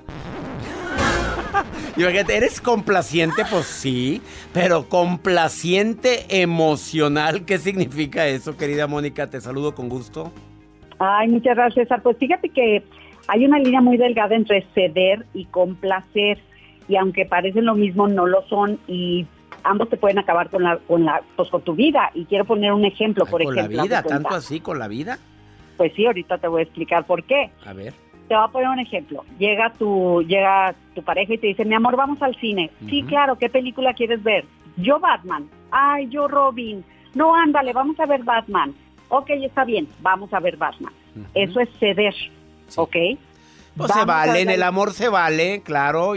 Imagínate, 2.02 2.38
¿eres 2.38 2.62
complaciente? 2.62 3.44
Pues 3.50 3.66
sí, 3.66 4.22
pero 4.54 4.90
complaciente 4.90 6.26
emocional, 6.42 7.46
¿qué 7.46 7.58
significa 7.58 8.28
eso, 8.28 8.58
querida 8.58 8.88
Mónica? 8.88 9.30
Te 9.30 9.42
saludo 9.42 9.76
con 9.76 9.90
gusto. 9.90 10.32
Ay, 11.00 11.30
muchas 11.30 11.56
gracias, 11.56 11.88
César. 11.88 12.02
Pues 12.02 12.18
fíjate 12.18 12.50
que 12.50 12.84
hay 13.28 13.46
una 13.46 13.60
línea 13.60 13.82
muy 13.82 13.98
delgada 13.98 14.36
entre 14.36 14.66
ceder 14.74 15.26
y 15.34 15.46
complacer, 15.46 16.40
y 16.88 16.96
aunque 16.96 17.26
parecen 17.26 17.66
lo 17.66 17.76
mismo, 17.76 18.08
no 18.08 18.28
lo 18.28 18.46
son, 18.48 18.80
y 18.88 19.26
ambos 19.64 19.90
te 19.90 19.98
pueden 19.98 20.20
acabar 20.20 20.50
con 20.50 20.64
la, 20.64 20.78
con 20.78 21.06
la, 21.06 21.22
pues 21.36 21.50
con 21.50 21.62
tu 21.62 21.74
vida. 21.74 22.12
Y 22.14 22.26
quiero 22.26 22.46
poner 22.46 22.74
un 22.74 22.86
ejemplo, 22.86 23.26
por 23.26 23.44
¿Con 23.44 23.58
ejemplo. 23.58 23.78
la 23.78 23.84
vida? 23.84 24.04
¿Tanto 24.04 24.30
así 24.30 24.60
con 24.60 24.80
la 24.80 24.88
vida? 24.88 25.20
Pues 25.78 25.94
sí, 25.96 26.06
ahorita 26.06 26.38
te 26.38 26.48
voy 26.48 26.62
a 26.62 26.64
explicar 26.64 27.06
por 27.06 27.24
qué. 27.24 27.52
A 27.66 27.74
ver. 27.74 27.94
Te 28.28 28.36
voy 28.36 28.44
a 28.44 28.48
poner 28.48 28.70
un 28.70 28.80
ejemplo. 28.80 29.24
Llega 29.40 29.74
tu, 29.74 30.22
llega 30.24 30.76
tu 30.96 31.04
pareja 31.04 31.34
y 31.34 31.38
te 31.38 31.48
dice, 31.48 31.66
mi 31.66 31.74
amor, 31.76 31.96
vamos 31.96 32.22
al 32.22 32.36
cine. 32.36 32.70
Sí, 32.90 33.04
claro, 33.04 33.38
¿qué 33.38 33.50
película 33.50 33.94
quieres 33.94 34.22
ver? 34.24 34.46
Yo 34.78 35.00
Batman. 35.00 35.50
Ay, 35.72 36.08
yo 36.10 36.28
Robin. 36.28 36.84
No, 37.14 37.36
ándale, 37.36 37.74
vamos 37.74 38.00
a 38.00 38.06
ver 38.06 38.24
Batman. 38.24 38.74
Ok, 39.10 39.30
está 39.32 39.66
bien, 39.66 39.88
vamos 40.02 40.34
a 40.34 40.40
ver 40.40 40.58
Batman. 40.58 40.94
Eso 41.34 41.60
es 41.60 41.70
ceder, 41.80 42.16
¿ok? 42.76 42.92
Pues 42.92 43.92
se 43.92 44.00
Vamos 44.00 44.02
a 44.02 44.06
vale, 44.06 44.42
en 44.42 44.50
el 44.50 44.64
amor 44.64 44.92
se 44.92 45.10
vale, 45.10 45.62
claro. 45.64 46.14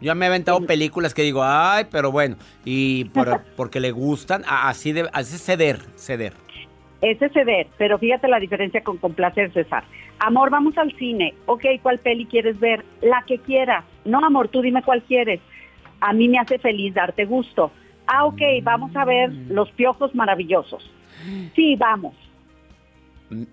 Yo 0.00 0.14
me 0.14 0.26
he 0.26 0.28
aventado 0.28 0.60
películas 0.64 1.12
que 1.12 1.22
digo, 1.22 1.42
ay, 1.42 1.86
pero 1.90 2.12
bueno, 2.12 2.36
y 2.64 3.06
por- 3.06 3.42
porque 3.56 3.80
le 3.80 3.90
gustan, 3.90 4.42
así 4.46 4.92
de, 4.92 5.08
así 5.12 5.34
es 5.36 5.42
ceder, 5.44 5.80
ceder. 5.96 6.34
Ese 7.00 7.26
es 7.26 7.32
ceder, 7.32 7.66
pero 7.78 7.98
fíjate 7.98 8.26
la 8.28 8.38
diferencia 8.40 8.82
con 8.82 8.96
complacer, 8.98 9.52
César. 9.52 9.84
Amor, 10.20 10.50
vamos 10.50 10.76
al 10.78 10.92
cine. 10.96 11.34
Ok, 11.46 11.64
¿cuál 11.82 11.98
peli 12.00 12.26
quieres 12.26 12.58
ver? 12.58 12.84
La 13.02 13.22
que 13.26 13.38
quieras. 13.38 13.84
No, 14.08 14.24
amor, 14.24 14.48
tú 14.48 14.62
dime 14.62 14.82
cuál 14.82 15.02
quieres. 15.02 15.40
A 16.00 16.12
mí 16.12 16.28
me 16.28 16.38
hace 16.38 16.58
feliz 16.58 16.94
darte 16.94 17.24
gusto. 17.24 17.70
Ah, 18.06 18.24
ok, 18.24 18.40
vamos 18.62 18.94
a 18.96 19.04
ver 19.04 19.30
Los 19.48 19.70
Piojos 19.72 20.14
Maravillosos. 20.14 20.90
Sí, 21.54 21.76
vamos. 21.76 22.14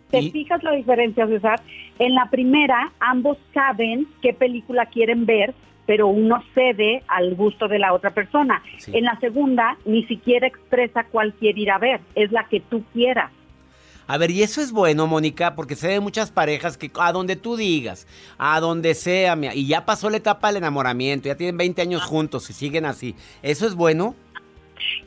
¿Te 0.10 0.20
Y- 0.20 0.32
fijas 0.32 0.64
la 0.64 0.72
diferencia, 0.72 1.28
César? 1.28 1.60
En 2.00 2.16
la 2.16 2.30
primera, 2.30 2.92
ambos 3.00 3.38
saben 3.54 4.08
qué 4.22 4.34
película 4.34 4.86
quieren 4.86 5.26
ver, 5.26 5.54
pero 5.86 6.08
uno 6.08 6.42
cede 6.54 7.04
al 7.08 7.36
gusto 7.36 7.68
de 7.68 7.80
la 7.80 7.94
otra 7.94 8.12
persona. 8.12 8.62
Sí. 8.78 8.92
En 8.96 9.04
la 9.04 9.20
segunda, 9.20 9.78
ni 9.86 10.04
siquiera 10.06 10.48
expresa 10.48 11.04
cuál 11.12 11.34
quiere 11.34 11.60
ir 11.62 11.72
a 11.72 11.78
ver, 11.78 12.00
es 12.16 12.32
la 12.32 12.46
que 12.46 12.62
tú 12.62 12.84
quieras. 12.94 13.32
A 14.08 14.18
ver, 14.18 14.32
y 14.32 14.44
eso 14.44 14.62
es 14.62 14.72
bueno, 14.72 15.08
Mónica, 15.08 15.56
porque 15.56 15.76
se 15.76 15.88
ven 15.88 16.04
muchas 16.04 16.32
parejas 16.32 16.78
que 16.78 16.92
a 17.00 17.12
donde 17.12 17.36
tú 17.36 17.56
digas, 17.56 18.08
a 18.38 18.60
donde 18.60 18.94
sea, 18.94 19.38
y 19.54 19.68
ya 19.68 19.86
pasó 19.86 20.10
la 20.10 20.18
etapa 20.18 20.48
del 20.48 20.58
enamoramiento, 20.58 21.28
ya 21.28 21.36
tienen 21.36 21.58
20 21.58 21.82
años 21.82 22.04
juntos 22.04 22.50
y 22.50 22.54
siguen 22.54 22.86
así. 22.86 23.16
¿Eso 23.42 23.66
es 23.66 23.76
bueno? 23.76 24.16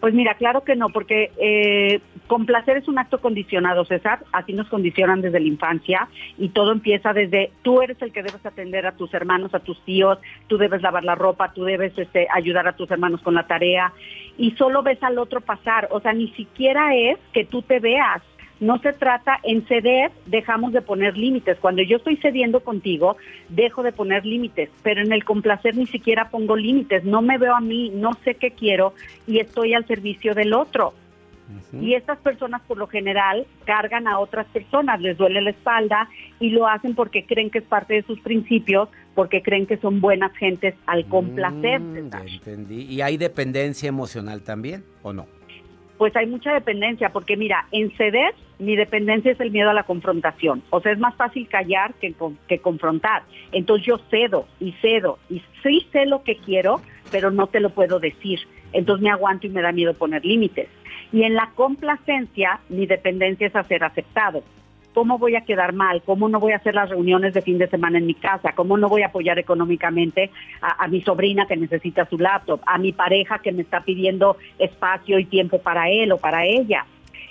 Pues 0.01 0.15
mira, 0.15 0.35
claro 0.35 0.65
que 0.65 0.77
no, 0.77 0.89
porque 0.89 1.31
eh, 1.41 2.01
complacer 2.27 2.77
es 2.77 2.89
un 2.89 2.99
acto 2.99 3.21
condicionado, 3.21 3.85
César. 3.85 4.21
Así 4.33 4.53
nos 4.53 4.69
condicionan 4.69 5.21
desde 5.21 5.41
la 5.41 5.47
infancia 5.47 6.09
y 6.37 6.51
todo 6.51 6.73
empieza 6.73 7.13
desde 7.13 7.51
tú 7.63 7.83
eres 7.83 8.01
el 8.01 8.13
que 8.13 8.23
debes 8.23 8.45
atender 8.45 8.87
a 8.87 8.97
tus 8.97 9.13
hermanos, 9.15 9.55
a 9.55 9.61
tus 9.61 9.81
tíos, 9.85 10.19
tú 10.47 10.57
debes 10.59 10.83
lavar 10.83 11.05
la 11.05 11.15
ropa, 11.15 11.53
tú 11.53 11.65
debes 11.65 11.97
este, 11.99 12.29
ayudar 12.35 12.69
a 12.69 12.77
tus 12.77 12.91
hermanos 12.91 13.23
con 13.23 13.35
la 13.35 13.47
tarea 13.47 13.93
y 14.37 14.53
solo 14.53 14.83
ves 14.83 15.03
al 15.03 15.19
otro 15.19 15.41
pasar. 15.41 15.89
O 15.91 16.01
sea, 16.01 16.13
ni 16.13 16.29
siquiera 16.31 16.95
es 16.95 17.19
que 17.33 17.45
tú 17.45 17.63
te 17.63 17.81
veas. 17.81 18.23
No 18.61 18.79
se 18.79 18.93
trata 18.93 19.39
en 19.45 19.65
ceder, 19.67 20.11
dejamos 20.27 20.73
de 20.73 20.83
poner 20.83 21.17
límites. 21.17 21.59
Cuando 21.61 21.83
yo 21.83 21.99
estoy 21.99 22.17
cediendo 22.17 22.61
contigo, 22.61 23.17
dejo 23.49 23.83
de 23.83 23.93
poner 23.93 24.27
límites, 24.27 24.69
pero 24.83 25.01
en 25.01 25.13
el 25.13 25.25
complacer 25.25 25.77
ni 25.77 25.87
siquiera 25.87 26.29
pongo 26.31 26.57
límites. 26.57 27.05
No 27.05 27.23
me 27.23 27.39
veo 27.39 27.55
a 27.55 27.61
mí, 27.61 27.91
no 27.95 28.15
sé 28.25 28.35
qué 28.35 28.51
quiero 28.51 28.95
y 29.27 29.39
estoy 29.39 29.75
al 29.75 29.87
servicio 29.87 30.35
del 30.35 30.55
otro. 30.55 30.95
Y 31.81 31.95
estas 31.95 32.19
personas 32.19 32.61
por 32.63 32.77
lo 32.77 32.87
general 32.89 33.47
cargan 33.65 34.07
a 34.07 34.19
otras 34.19 34.47
personas, 34.49 35.01
les 35.01 35.17
duele 35.17 35.41
la 35.41 35.51
espalda 35.51 36.09
y 36.41 36.51
lo 36.51 36.67
hacen 36.67 36.95
porque 36.95 37.25
creen 37.25 37.49
que 37.49 37.59
es 37.59 37.65
parte 37.65 37.95
de 37.95 38.03
sus 38.03 38.21
principios, 38.21 38.91
porque 39.15 39.43
creen 39.43 39.67
que 39.67 39.79
son 39.79 40.01
buenas 40.01 40.37
gentes 40.37 40.75
al 40.87 41.07
complacer. 41.07 41.81
Mm, 41.81 42.11
ya 42.11 42.21
entendí. 42.21 42.83
¿Y 42.83 43.01
hay 43.01 43.17
dependencia 43.17 43.89
emocional 43.89 44.43
también 44.43 44.85
o 45.03 45.15
no? 45.15 45.27
Pues 45.97 46.15
hay 46.17 46.27
mucha 46.27 46.53
dependencia, 46.53 47.11
porque 47.11 47.37
mira, 47.37 47.67
en 47.73 47.91
ceder 47.97 48.35
mi 48.59 48.77
dependencia 48.77 49.33
es 49.33 49.41
el 49.41 49.51
miedo 49.51 49.71
a 49.71 49.75
la 49.75 49.85
confrontación. 49.85 50.63
O 50.71 50.81
sea, 50.81 50.93
es 50.93 50.99
más 50.99 51.15
fácil 51.15 51.49
callar 51.49 51.95
que, 51.95 52.15
que 52.49 52.59
confrontar. 52.59 53.23
Entonces 53.53 53.87
yo 53.87 53.99
cedo 54.11 54.47
y 54.61 54.73
cedo 54.81 55.19
y 55.31 55.43
sí 55.63 55.87
sé 55.93 56.07
lo 56.07 56.23
que 56.23 56.37
quiero, 56.37 56.81
pero 57.11 57.31
no 57.31 57.47
te 57.47 57.61
lo 57.61 57.71
puedo 57.71 58.01
decir. 58.01 58.41
Entonces 58.73 59.03
me 59.03 59.11
aguanto 59.11 59.47
y 59.47 59.51
me 59.51 59.63
da 59.63 59.73
miedo 59.73 59.95
poner 59.95 60.25
límites. 60.25 60.69
Y 61.13 61.23
en 61.23 61.35
la 61.35 61.51
complacencia, 61.55 62.61
mi 62.69 62.87
dependencia 62.87 63.47
es 63.47 63.57
a 63.57 63.65
ser 63.65 63.85
aceptado. 63.85 64.43
¿Cómo 64.93 65.19
voy 65.19 65.37
a 65.37 65.43
quedar 65.43 65.73
mal? 65.73 66.03
¿Cómo 66.05 66.29
no 66.29 66.41
voy 66.41 66.53
a 66.53 66.57
hacer 66.57 66.75
las 66.75 66.91
reuniones 66.91 67.33
de 67.33 67.43
fin 67.43 67.57
de 67.59 67.69
semana 67.69 67.99
en 67.99 68.07
mi 68.07 68.15
casa? 68.15 68.53
¿Cómo 68.55 68.77
no 68.77 68.89
voy 68.89 69.03
a 69.03 69.07
apoyar 69.07 69.39
económicamente 69.39 70.31
a, 70.61 70.85
a 70.85 70.89
mi 70.89 71.01
sobrina 71.03 71.47
que 71.47 71.57
necesita 71.57 72.07
su 72.07 72.19
laptop? 72.19 72.61
¿A 72.67 72.79
mi 72.79 72.93
pareja 72.93 73.39
que 73.39 73.53
me 73.53 73.63
está 73.63 73.83
pidiendo 73.83 74.37
espacio 74.59 75.19
y 75.19 75.27
tiempo 75.27 75.61
para 75.61 75.89
él 75.89 76.11
o 76.11 76.19
para 76.19 76.45
ella? 76.45 76.85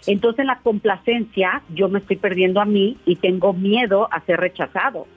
Entonces 0.05 0.39
en 0.39 0.47
la 0.47 0.59
complacencia 0.59 1.61
yo 1.73 1.89
me 1.89 1.99
estoy 1.99 2.17
perdiendo 2.17 2.61
a 2.61 2.65
mí 2.65 2.97
y 3.05 3.15
tengo 3.15 3.53
miedo 3.53 4.07
a 4.11 4.21
ser 4.21 4.39
rechazado. 4.39 5.07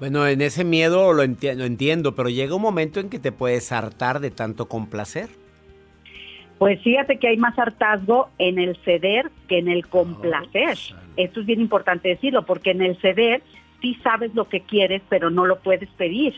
Bueno, 0.00 0.26
en 0.26 0.42
ese 0.42 0.64
miedo 0.64 1.12
lo, 1.12 1.22
enti- 1.22 1.54
lo 1.54 1.64
entiendo, 1.64 2.14
pero 2.14 2.28
llega 2.28 2.54
un 2.56 2.62
momento 2.62 3.00
en 3.00 3.08
que 3.08 3.18
te 3.18 3.32
puedes 3.32 3.70
hartar 3.72 4.20
de 4.20 4.30
tanto 4.30 4.66
complacer. 4.68 5.28
Pues 6.58 6.80
fíjate 6.82 7.18
que 7.18 7.28
hay 7.28 7.36
más 7.36 7.58
hartazgo 7.58 8.28
en 8.38 8.58
el 8.58 8.76
ceder 8.84 9.30
que 9.48 9.58
en 9.58 9.68
el 9.68 9.86
complacer. 9.86 10.76
Esto 11.16 11.40
es 11.40 11.46
bien 11.46 11.60
importante 11.60 12.08
decirlo, 12.08 12.44
porque 12.44 12.70
en 12.70 12.82
el 12.82 12.96
ceder 13.00 13.42
sí 13.80 13.96
sabes 14.02 14.34
lo 14.34 14.48
que 14.48 14.60
quieres, 14.60 15.02
pero 15.08 15.30
no 15.30 15.46
lo 15.46 15.58
puedes 15.60 15.88
pedir. 15.90 16.34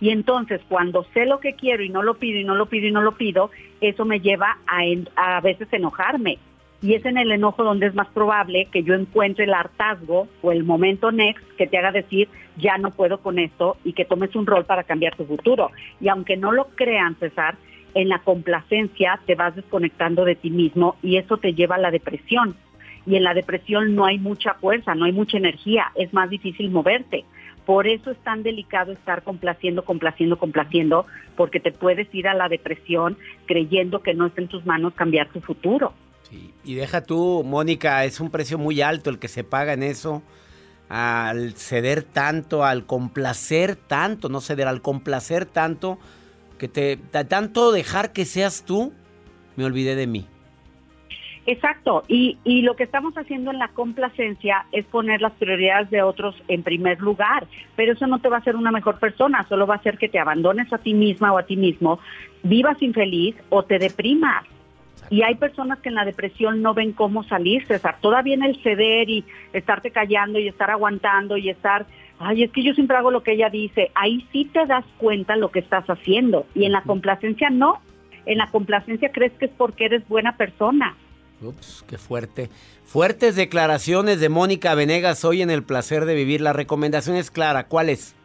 Y 0.00 0.10
entonces 0.10 0.60
cuando 0.68 1.04
sé 1.14 1.26
lo 1.26 1.40
que 1.40 1.54
quiero 1.54 1.82
y 1.82 1.88
no 1.88 2.02
lo 2.02 2.14
pido 2.14 2.38
y 2.38 2.44
no 2.44 2.54
lo 2.54 2.66
pido 2.66 2.86
y 2.88 2.92
no 2.92 3.02
lo 3.02 3.16
pido, 3.16 3.50
eso 3.80 4.04
me 4.04 4.20
lleva 4.20 4.58
a, 4.66 4.84
en- 4.84 5.08
a 5.16 5.40
veces 5.40 5.68
enojarme. 5.72 6.38
Y 6.82 6.94
es 6.94 7.04
en 7.06 7.16
el 7.16 7.32
enojo 7.32 7.64
donde 7.64 7.86
es 7.86 7.94
más 7.94 8.08
probable 8.08 8.68
que 8.70 8.82
yo 8.82 8.94
encuentre 8.94 9.44
el 9.44 9.54
hartazgo 9.54 10.28
o 10.42 10.52
el 10.52 10.64
momento 10.64 11.10
next 11.10 11.44
que 11.56 11.66
te 11.66 11.78
haga 11.78 11.90
decir, 11.90 12.28
ya 12.56 12.76
no 12.78 12.90
puedo 12.90 13.18
con 13.18 13.38
esto 13.38 13.76
y 13.84 13.92
que 13.92 14.04
tomes 14.04 14.34
un 14.36 14.46
rol 14.46 14.64
para 14.64 14.84
cambiar 14.84 15.16
tu 15.16 15.24
futuro. 15.24 15.70
Y 16.00 16.08
aunque 16.08 16.36
no 16.36 16.52
lo 16.52 16.66
crean, 16.74 17.16
César, 17.16 17.56
en 17.94 18.10
la 18.10 18.18
complacencia 18.18 19.18
te 19.24 19.34
vas 19.34 19.56
desconectando 19.56 20.24
de 20.24 20.34
ti 20.34 20.50
mismo 20.50 20.96
y 21.02 21.16
eso 21.16 21.38
te 21.38 21.54
lleva 21.54 21.76
a 21.76 21.80
la 21.80 21.90
depresión. 21.90 22.54
Y 23.06 23.16
en 23.16 23.24
la 23.24 23.34
depresión 23.34 23.94
no 23.94 24.04
hay 24.04 24.18
mucha 24.18 24.54
fuerza, 24.54 24.94
no 24.94 25.06
hay 25.06 25.12
mucha 25.12 25.38
energía, 25.38 25.92
es 25.94 26.12
más 26.12 26.28
difícil 26.28 26.70
moverte. 26.70 27.24
Por 27.64 27.86
eso 27.86 28.10
es 28.10 28.18
tan 28.18 28.42
delicado 28.42 28.92
estar 28.92 29.22
complaciendo, 29.22 29.84
complaciendo, 29.84 30.38
complaciendo, 30.38 31.06
porque 31.36 31.58
te 31.58 31.72
puedes 31.72 32.12
ir 32.14 32.28
a 32.28 32.34
la 32.34 32.48
depresión 32.48 33.16
creyendo 33.46 34.02
que 34.02 34.14
no 34.14 34.26
está 34.26 34.40
en 34.40 34.48
tus 34.48 34.66
manos 34.66 34.94
cambiar 34.94 35.28
tu 35.28 35.40
futuro. 35.40 35.92
Sí. 36.28 36.52
Y 36.64 36.74
deja 36.74 37.02
tú, 37.02 37.42
Mónica, 37.44 38.04
es 38.04 38.20
un 38.20 38.30
precio 38.30 38.58
muy 38.58 38.80
alto 38.80 39.10
el 39.10 39.18
que 39.18 39.28
se 39.28 39.44
paga 39.44 39.72
en 39.72 39.82
eso, 39.82 40.22
al 40.88 41.54
ceder 41.54 42.02
tanto, 42.02 42.64
al 42.64 42.86
complacer 42.86 43.76
tanto, 43.76 44.28
no 44.28 44.40
ceder, 44.40 44.66
al 44.66 44.82
complacer 44.82 45.46
tanto, 45.46 45.98
que 46.58 46.68
te 46.68 46.96
tanto 46.96 47.70
dejar 47.72 48.12
que 48.12 48.24
seas 48.24 48.64
tú, 48.64 48.92
me 49.56 49.64
olvidé 49.64 49.94
de 49.94 50.06
mí. 50.06 50.26
Exacto, 51.48 52.02
y, 52.08 52.38
y 52.42 52.62
lo 52.62 52.74
que 52.74 52.82
estamos 52.82 53.14
haciendo 53.16 53.52
en 53.52 53.60
la 53.60 53.68
complacencia 53.68 54.66
es 54.72 54.84
poner 54.84 55.20
las 55.20 55.32
prioridades 55.34 55.90
de 55.90 56.02
otros 56.02 56.34
en 56.48 56.64
primer 56.64 57.00
lugar, 57.00 57.46
pero 57.76 57.92
eso 57.92 58.08
no 58.08 58.18
te 58.18 58.28
va 58.28 58.36
a 58.36 58.40
hacer 58.40 58.56
una 58.56 58.72
mejor 58.72 58.98
persona, 58.98 59.46
solo 59.48 59.64
va 59.64 59.74
a 59.74 59.78
hacer 59.78 59.96
que 59.96 60.08
te 60.08 60.18
abandones 60.18 60.72
a 60.72 60.78
ti 60.78 60.92
misma 60.92 61.32
o 61.32 61.38
a 61.38 61.44
ti 61.44 61.56
mismo, 61.56 62.00
vivas 62.42 62.82
infeliz 62.82 63.36
o 63.48 63.62
te 63.62 63.78
deprimas. 63.78 64.44
Y 65.10 65.22
hay 65.22 65.36
personas 65.36 65.78
que 65.80 65.88
en 65.88 65.94
la 65.94 66.04
depresión 66.04 66.62
no 66.62 66.74
ven 66.74 66.92
cómo 66.92 67.24
salir, 67.24 67.66
César. 67.66 67.98
Todavía 68.00 68.34
en 68.34 68.42
el 68.42 68.60
ceder 68.62 69.08
y 69.08 69.24
estarte 69.52 69.90
callando 69.90 70.38
y 70.38 70.48
estar 70.48 70.70
aguantando 70.70 71.36
y 71.36 71.48
estar, 71.48 71.86
ay, 72.18 72.44
es 72.44 72.50
que 72.52 72.62
yo 72.62 72.74
siempre 72.74 72.96
hago 72.96 73.10
lo 73.10 73.22
que 73.22 73.32
ella 73.32 73.50
dice. 73.50 73.90
Ahí 73.94 74.26
sí 74.32 74.44
te 74.46 74.66
das 74.66 74.84
cuenta 74.98 75.36
lo 75.36 75.50
que 75.50 75.60
estás 75.60 75.84
haciendo. 75.86 76.46
Y 76.54 76.64
en 76.64 76.72
la 76.72 76.82
complacencia 76.82 77.50
no. 77.50 77.80
En 78.24 78.38
la 78.38 78.50
complacencia 78.50 79.12
crees 79.12 79.32
que 79.34 79.46
es 79.46 79.52
porque 79.56 79.84
eres 79.84 80.06
buena 80.08 80.36
persona. 80.36 80.96
Ups, 81.40 81.84
qué 81.88 81.98
fuerte. 81.98 82.50
Fuertes 82.84 83.36
declaraciones 83.36 84.20
de 84.20 84.28
Mónica 84.28 84.74
Venegas 84.74 85.24
hoy 85.24 85.42
en 85.42 85.50
El 85.50 85.62
Placer 85.62 86.04
de 86.04 86.14
Vivir. 86.14 86.40
La 86.40 86.52
recomendación 86.52 87.16
es 87.16 87.30
clara. 87.30 87.68
¿Cuál 87.68 87.90
es? 87.90 88.16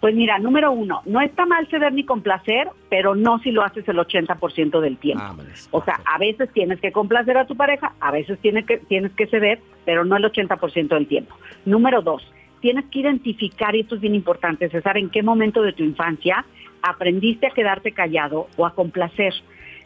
Pues 0.00 0.14
mira, 0.14 0.38
número 0.38 0.72
uno, 0.72 1.02
no 1.06 1.20
está 1.20 1.46
mal 1.46 1.66
ceder 1.68 1.92
ni 1.92 2.04
complacer, 2.04 2.68
pero 2.88 3.14
no 3.14 3.38
si 3.40 3.50
lo 3.50 3.62
haces 3.62 3.88
el 3.88 3.96
80% 3.96 4.80
del 4.80 4.98
tiempo. 4.98 5.24
o 5.70 5.82
sea, 5.84 6.00
a 6.04 6.18
veces 6.18 6.50
tienes 6.52 6.80
que 6.80 6.92
complacer 6.92 7.38
a 7.38 7.46
tu 7.46 7.56
pareja, 7.56 7.94
a 8.00 8.10
veces 8.10 8.38
tienes 8.40 8.66
que, 8.66 8.78
tienes 8.78 9.12
que 9.12 9.26
ceder, 9.26 9.60
pero 9.84 10.04
no 10.04 10.16
el 10.16 10.24
80% 10.24 10.88
del 10.88 11.06
tiempo. 11.06 11.34
Número 11.64 12.02
dos, 12.02 12.22
tienes 12.60 12.84
que 12.86 13.00
identificar, 13.00 13.74
y 13.74 13.80
esto 13.80 13.94
es 13.94 14.00
bien 14.00 14.14
importante, 14.14 14.68
César, 14.68 14.98
en 14.98 15.10
qué 15.10 15.22
momento 15.22 15.62
de 15.62 15.72
tu 15.72 15.82
infancia 15.82 16.44
aprendiste 16.82 17.46
a 17.46 17.50
quedarte 17.50 17.92
callado 17.92 18.48
o 18.56 18.66
a 18.66 18.74
complacer. 18.74 19.34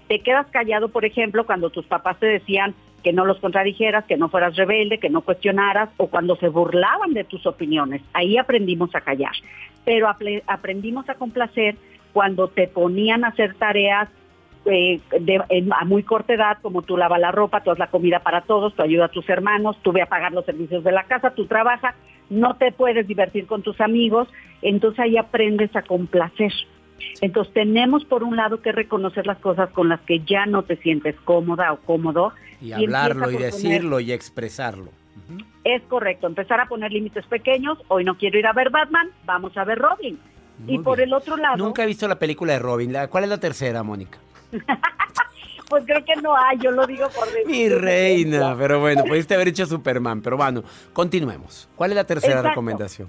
Te 0.09 0.21
quedas 0.21 0.47
callado, 0.49 0.89
por 0.89 1.05
ejemplo, 1.05 1.47
cuando 1.47 1.71
tus 1.71 1.87
papás 1.87 2.19
te 2.19 2.27
decían 2.27 2.75
que 3.03 3.13
no 3.13 3.25
los 3.25 3.39
contradijeras, 3.39 4.05
que 4.05 4.17
no 4.17 4.29
fueras 4.29 4.57
rebelde, 4.57 4.99
que 4.99 5.09
no 5.09 5.23
cuestionaras, 5.23 5.89
o 5.97 6.09
cuando 6.09 6.37
se 6.37 6.49
burlaban 6.49 7.15
de 7.15 7.25
tus 7.25 7.47
opiniones. 7.47 8.03
Ahí 8.13 8.37
aprendimos 8.37 8.95
a 8.95 9.01
callar. 9.01 9.33
Pero 9.85 10.09
aprendimos 10.47 11.09
a 11.09 11.15
complacer 11.15 11.77
cuando 12.13 12.49
te 12.49 12.69
ponían 12.69 13.25
a 13.25 13.29
hacer 13.29 13.55
tareas 13.55 14.09
eh, 14.67 15.01
a 15.73 15.85
muy 15.87 16.03
corta 16.03 16.35
edad, 16.35 16.59
como 16.61 16.83
tú 16.83 16.97
lavas 16.97 17.19
la 17.19 17.33
ropa, 17.33 17.63
tú 17.63 17.71
haces 17.71 17.79
la 17.79 17.91
comida 17.91 18.21
para 18.21 18.43
todos, 18.43 18.75
tú 18.75 18.83
ayudas 18.83 19.11
a 19.11 19.13
tus 19.13 19.29
hermanos, 19.29 19.77
tú 19.83 19.93
ve 19.93 20.03
a 20.03 20.07
pagar 20.07 20.33
los 20.33 20.45
servicios 20.45 20.85
de 20.85 20.93
la 20.93 21.05
casa, 21.05 21.31
tú 21.31 21.47
trabajas, 21.47 21.95
no 22.29 22.57
te 22.57 22.71
puedes 22.71 23.07
divertir 23.07 23.47
con 23.47 23.63
tus 23.63 23.81
amigos, 23.81 24.29
entonces 24.61 25.01
ahí 25.01 25.17
aprendes 25.17 25.75
a 25.75 25.83
complacer. 25.83 26.53
Entonces 27.23 27.55
tenemos 27.55 28.05
por 28.05 28.23
un 28.23 28.37
lado 28.37 28.61
que 28.61 28.73
reconocer 28.73 29.27
las 29.27 29.39
cosas 29.39 29.71
con 29.71 29.89
las 29.89 30.01
que 30.01 30.21
ya 30.21 30.45
no 30.45 30.63
te 30.63 30.77
sientes 30.77 31.17
cómoda 31.25 31.73
o 31.73 31.79
cómodo. 31.79 32.33
Y, 32.61 32.73
hablarlo 32.73 33.31
y 33.31 33.39
decirlo 33.39 34.01
y 34.01 34.13
expresarlo. 34.13 34.91
Es 35.65 35.83
correcto, 35.83 36.27
empezar 36.27 36.61
a 36.61 36.67
poner 36.67 36.93
límites 36.93 37.27
pequeños. 37.27 37.79
Hoy 37.89 38.05
no 38.05 38.17
quiero 38.17 38.39
ir 38.39 38.47
a 38.47 38.53
ver 38.53 38.71
Batman, 38.71 39.11
vamos 39.25 39.57
a 39.57 39.65
ver 39.65 39.79
Robin. 39.79 40.19
y 40.67 40.79
por 40.79 41.01
el 41.01 41.13
otro 41.13 41.37
lado... 41.37 41.57
Nunca 41.57 41.85
he 41.85 41.87
visto 41.87 42.09
la 42.09 42.19
película 42.19 42.53
de 42.53 42.59
Robin. 42.59 42.93
¿Cuál 43.09 43.25
es 43.25 43.31
la 43.31 43.39
tercera, 43.39 43.83
Mónica? 43.83 44.19
pues 45.71 45.85
creo 45.87 46.05
que 46.05 46.17
no 46.17 46.37
hay, 46.37 46.59
yo 46.59 46.73
lo 46.73 46.87
digo 46.87 47.09
por. 47.11 47.29
Mi 47.47 47.69
reina, 47.69 48.55
pero 48.59 48.81
bueno, 48.81 49.05
pudiste 49.05 49.35
haber 49.35 49.49
hecho 49.49 49.65
Superman, 49.67 50.21
pero 50.21 50.37
bueno, 50.37 50.65
continuemos. 50.93 51.69
¿Cuál 51.77 51.93
es 51.93 51.97
la 51.97 52.05
tercera 52.05 52.43
recomendación? 52.43 53.09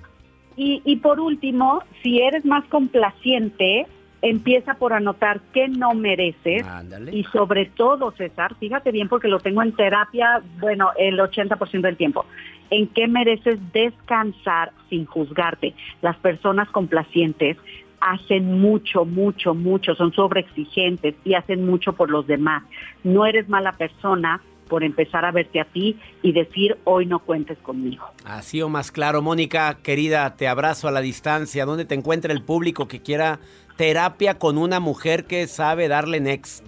Y, 0.56 0.98
por 0.98 1.20
último, 1.20 1.82
si 2.04 2.22
eres 2.22 2.46
más 2.46 2.64
complaciente, 2.66 3.88
empieza 4.22 4.76
por 4.76 4.94
anotar 4.94 5.42
qué 5.54 5.68
no 5.68 5.94
mereces. 5.94 6.66
Y 7.12 7.24
sobre 7.26 7.66
todo, 7.66 8.12
César, 8.12 8.56
fíjate 8.60 8.92
bien 8.92 9.08
porque 9.10 9.28
lo 9.28 9.40
tengo 9.40 9.62
en 9.64 9.74
terapia, 9.74 10.42
bueno, 10.60 10.92
el 10.98 11.20
80% 11.20 11.82
del 11.82 11.98
tiempo. 11.98 12.26
En 12.70 12.88
qué 12.88 13.08
mereces 13.08 13.60
descansar 13.74 14.72
sin 14.90 15.06
juzgarte. 15.06 15.74
Las 16.02 16.18
personas 16.18 16.70
complacientes 16.70 17.58
hacen 18.00 18.60
mucho, 18.60 19.06
mucho, 19.06 19.54
mucho, 19.54 19.96
son 19.96 20.14
sobreexigentes 20.14 21.16
y 21.24 21.34
hacen 21.34 21.66
mucho 21.66 21.94
por 21.94 22.10
los 22.10 22.26
demás. 22.28 22.64
No 23.04 23.26
eres 23.26 23.48
mala 23.50 23.74
persona, 23.74 24.42
por 24.72 24.86
empezar 24.86 25.26
a 25.26 25.32
verte 25.34 25.60
a 25.60 25.66
ti 25.66 25.98
y 26.22 26.32
decir, 26.32 26.78
hoy 26.86 27.06
no 27.06 27.20
cuentes 27.20 27.58
conmigo. 27.58 28.06
Así 28.24 28.62
o 28.62 28.70
más 28.70 28.90
claro. 28.90 29.22
Mónica, 29.22 29.80
querida, 29.84 30.38
te 30.38 30.48
abrazo 30.48 30.88
a 30.88 30.92
la 30.92 31.02
distancia. 31.02 31.66
¿Dónde 31.66 31.84
te 31.84 31.94
encuentra 31.94 32.32
el 32.32 32.42
público 32.42 32.88
que 32.88 33.02
quiera 33.02 33.42
terapia 33.82 34.38
con 34.38 34.60
una 34.60 34.80
mujer 34.80 35.26
que 35.26 35.48
sabe 35.48 35.88
darle 35.88 36.20
next? 36.20 36.64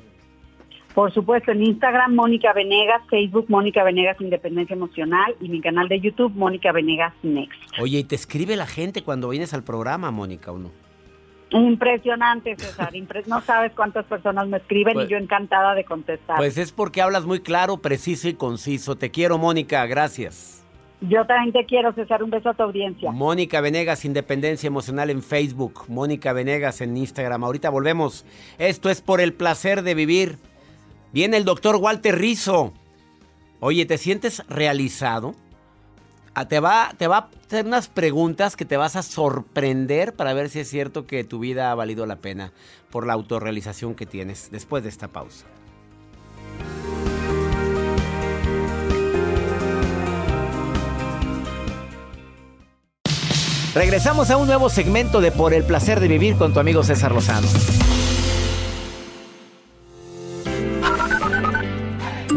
Por 0.95 1.13
supuesto, 1.13 1.51
en 1.51 1.61
Instagram 1.61 2.15
Mónica 2.15 2.53
Venegas, 2.53 3.03
Facebook 3.07 3.45
Mónica 3.49 3.83
Venegas 3.83 4.19
Independencia 4.19 4.73
Emocional 4.73 5.35
y 5.39 5.47
mi 5.47 5.61
canal 5.61 5.87
de 5.89 5.99
YouTube 5.99 6.33
Mónica 6.33 6.71
Venegas 6.71 7.13
Next. 7.21 7.53
Oye, 7.79 7.99
¿y 7.99 8.03
te 8.03 8.15
escribe 8.15 8.55
la 8.55 8.65
gente 8.65 9.03
cuando 9.03 9.29
vienes 9.29 9.53
al 9.53 9.63
programa, 9.63 10.09
Mónica, 10.09 10.51
o 10.51 10.57
no? 10.57 10.71
Impresionante, 11.51 12.55
César. 12.57 12.91
no 13.27 13.41
sabes 13.41 13.73
cuántas 13.75 14.05
personas 14.05 14.47
me 14.47 14.57
escriben 14.57 14.93
y 14.93 14.95
pues 14.95 15.09
yo 15.09 15.17
encantada 15.17 15.75
de 15.75 15.85
contestar. 15.85 16.37
Pues 16.37 16.57
es 16.57 16.71
porque 16.71 17.03
hablas 17.03 17.25
muy 17.25 17.41
claro, 17.41 17.77
preciso 17.77 18.27
y 18.27 18.33
conciso. 18.33 18.95
Te 18.95 19.11
quiero, 19.11 19.37
Mónica. 19.37 19.85
Gracias. 19.85 20.62
Yo 21.09 21.25
también 21.25 21.51
te 21.51 21.65
quiero, 21.65 21.93
César. 21.93 22.23
Un 22.23 22.29
beso 22.29 22.49
a 22.49 22.53
tu 22.53 22.63
audiencia. 22.63 23.11
Mónica 23.11 23.59
Venegas, 23.59 24.05
Independencia 24.05 24.67
Emocional 24.67 25.09
en 25.09 25.21
Facebook. 25.21 25.83
Mónica 25.89 26.31
Venegas 26.31 26.79
en 26.79 26.95
Instagram. 26.95 27.43
Ahorita 27.43 27.69
volvemos. 27.69 28.25
Esto 28.57 28.89
es 28.89 29.01
por 29.01 29.19
el 29.19 29.33
placer 29.33 29.83
de 29.83 29.95
vivir. 29.95 30.37
Viene 31.11 31.37
el 31.37 31.43
doctor 31.43 31.75
Walter 31.75 32.17
Rizo. 32.17 32.73
Oye, 33.59 33.85
¿te 33.85 33.97
sientes 33.97 34.43
realizado? 34.47 35.35
Ah, 36.35 36.47
te 36.47 36.59
va, 36.59 36.93
te 36.97 37.07
va 37.07 37.17
a 37.17 37.29
hacer 37.45 37.65
unas 37.65 37.89
preguntas 37.89 38.55
que 38.55 38.65
te 38.65 38.77
vas 38.77 38.95
a 38.95 39.03
sorprender 39.03 40.13
para 40.15 40.33
ver 40.33 40.49
si 40.49 40.61
es 40.61 40.69
cierto 40.69 41.05
que 41.05 41.23
tu 41.23 41.39
vida 41.39 41.69
ha 41.69 41.75
valido 41.75 42.05
la 42.05 42.15
pena 42.15 42.53
por 42.89 43.05
la 43.05 43.13
autorrealización 43.13 43.93
que 43.93 44.05
tienes 44.05 44.49
después 44.51 44.83
de 44.83 44.89
esta 44.89 45.09
pausa. 45.09 45.45
Regresamos 53.75 54.29
a 54.29 54.37
un 54.37 54.45
nuevo 54.45 54.69
segmento 54.69 55.19
de 55.19 55.31
Por 55.31 55.51
el 55.51 55.63
placer 55.63 55.99
de 55.99 56.07
vivir 56.07 56.35
con 56.37 56.53
tu 56.53 56.59
amigo 56.59 56.83
César 56.83 57.11
Lozano. 57.11 57.47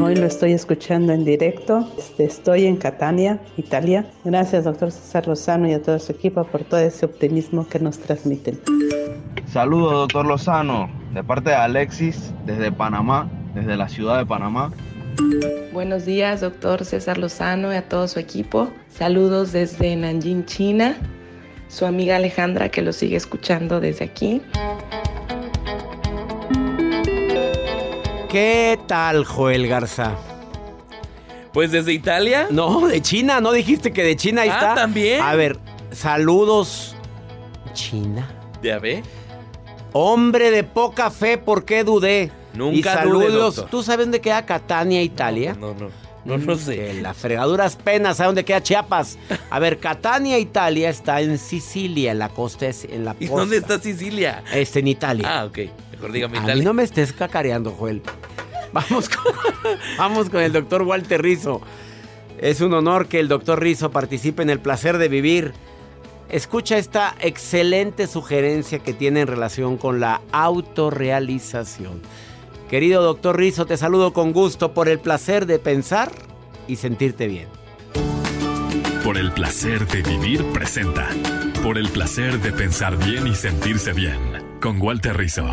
Hoy 0.03 0.17
lo 0.17 0.25
estoy 0.25 0.53
escuchando 0.53 1.13
en 1.13 1.27
directo. 1.27 1.87
Este, 1.99 2.25
estoy 2.25 2.65
en 2.65 2.77
Catania, 2.77 3.39
Italia. 3.59 4.07
Gracias, 4.25 4.65
doctor 4.65 4.91
César 4.91 5.29
Lozano 5.29 5.69
y 5.69 5.75
a 5.75 5.83
todo 5.83 5.99
su 5.99 6.13
equipo 6.13 6.43
por 6.45 6.65
todo 6.65 6.81
ese 6.81 7.05
optimismo 7.05 7.69
que 7.69 7.81
nos 7.81 7.99
transmiten. 7.99 8.59
Saludos, 9.53 9.93
doctor 9.93 10.25
Lozano, 10.25 10.89
de 11.13 11.23
parte 11.23 11.51
de 11.51 11.57
Alexis, 11.57 12.33
desde 12.47 12.73
Panamá, 12.73 13.29
desde 13.55 13.77
la 13.77 13.91
ciudad 13.91 14.17
de 14.17 14.25
Panamá. 14.25 14.73
Buenos 15.75 16.07
días, 16.07 16.41
doctor 16.41 16.87
César 16.87 17.19
Lozano 17.19 17.75
y 17.75 17.77
a 17.77 17.87
todo 17.87 18.09
su 18.09 18.19
equipo. 18.21 18.71
Saludos 18.89 19.53
desde 19.53 19.95
Nanjing, 19.97 20.47
China. 20.47 20.97
Su 21.69 21.85
amiga 21.87 22.17
Alejandra 22.17 22.69
que 22.71 22.83
lo 22.83 22.93
sigue 22.93 23.17
escuchando 23.17 23.81
desde 23.81 24.05
aquí. 24.05 24.43
¿Qué 28.29 28.79
tal, 28.87 29.25
Joel 29.25 29.67
Garza? 29.67 30.15
Pues 31.53 31.71
desde 31.71 31.93
Italia. 31.93 32.49
No, 32.51 32.87
de 32.87 33.01
China, 33.01 33.41
¿no 33.41 33.53
dijiste 33.53 33.93
que 33.93 34.05
de 34.05 34.17
China 34.17 34.43
ahí 34.43 34.51
ah, 34.53 34.75
también. 34.75 35.23
A 35.23 35.35
ver, 35.35 35.59
saludos. 35.91 36.95
China. 37.73 38.29
¿Ya 38.63 38.79
ve? 38.79 39.03
Hombre 39.93 40.51
de 40.51 40.65
poca 40.65 41.11
fe, 41.11 41.39
¿por 41.39 41.65
qué 41.65 41.83
dudé? 41.83 42.31
Nunca 42.53 42.79
y 42.79 42.83
saludos. 42.83 43.67
¿Tú 43.71 43.83
sabes 43.83 44.07
dónde 44.07 44.21
queda 44.21 44.45
Catania, 44.45 45.03
Italia? 45.03 45.57
No, 45.59 45.73
no, 45.75 45.89
no. 45.89 46.06
No, 46.27 46.57
sé. 46.57 47.01
La 47.01 47.15
fregaduras 47.15 47.77
penas, 47.77 48.17
¿sabes 48.17 48.29
dónde 48.29 48.45
queda 48.45 48.63
Chiapas? 48.63 49.17
A 49.49 49.59
ver, 49.59 49.79
Catania, 49.79 50.39
Italia 50.39 50.91
está 50.91 51.21
en 51.21 51.39
Sicilia, 51.39 52.13
en 52.13 52.19
la 52.19 52.29
costa. 52.29 52.67
En 52.89 53.05
la 53.05 53.15
¿Y 53.19 53.27
dónde 53.27 53.59
está 53.59 53.79
Sicilia? 53.79 54.43
Este, 54.53 54.81
en 54.81 54.89
Italia. 54.89 55.41
Ah, 55.41 55.45
ok. 55.45 55.59
Mejor 55.93 56.13
dígame, 56.13 56.39
A 56.39 56.41
Italia. 56.43 56.57
mí 56.57 56.65
no 56.65 56.75
me 56.75 56.83
estés 56.83 57.13
cacareando, 57.13 57.71
Joel. 57.71 58.03
Vamos 58.73 59.09
con, 59.09 59.33
vamos 59.99 60.29
con 60.29 60.43
el 60.43 60.53
doctor 60.53 60.83
Walter 60.83 61.23
Rizzo. 61.23 61.61
Es 62.39 62.61
un 62.61 62.75
honor 62.75 63.07
que 63.07 63.21
el 63.21 63.29
doctor 63.29 63.61
Rizzo 63.63 63.91
participe 63.91 64.43
en 64.43 64.51
el 64.51 64.59
placer 64.59 64.99
de 64.99 65.09
vivir. 65.09 65.53
Escucha 66.29 66.77
esta 66.77 67.15
excelente 67.21 68.09
sugerencia 68.09 68.81
que 68.81 68.93
tiene 68.93 69.21
en 69.21 69.29
relación 69.29 69.77
con 69.79 70.01
la 70.01 70.21
autorrealización. 70.33 72.03
Querido 72.69 73.01
doctor 73.01 73.37
Rizzo, 73.37 73.65
te 73.65 73.77
saludo 73.77 74.13
con 74.13 74.33
gusto 74.33 74.75
por 74.75 74.89
el 74.89 74.99
placer 74.99 75.47
de 75.47 75.61
pensar 75.61 76.11
y 76.67 76.75
sentirte 76.75 77.29
bien. 77.29 77.47
Por 79.05 79.17
el 79.17 79.31
placer 79.31 79.87
de 79.87 80.03
vivir 80.03 80.45
presenta. 80.53 81.07
Por 81.63 81.79
el 81.79 81.89
placer 81.91 82.41
de 82.41 82.51
pensar 82.51 82.97
bien 82.97 83.29
y 83.29 83.37
sentirse 83.37 83.93
bien. 83.93 84.19
Con 84.61 84.83
Walter 84.83 85.17
Rizzo. 85.17 85.47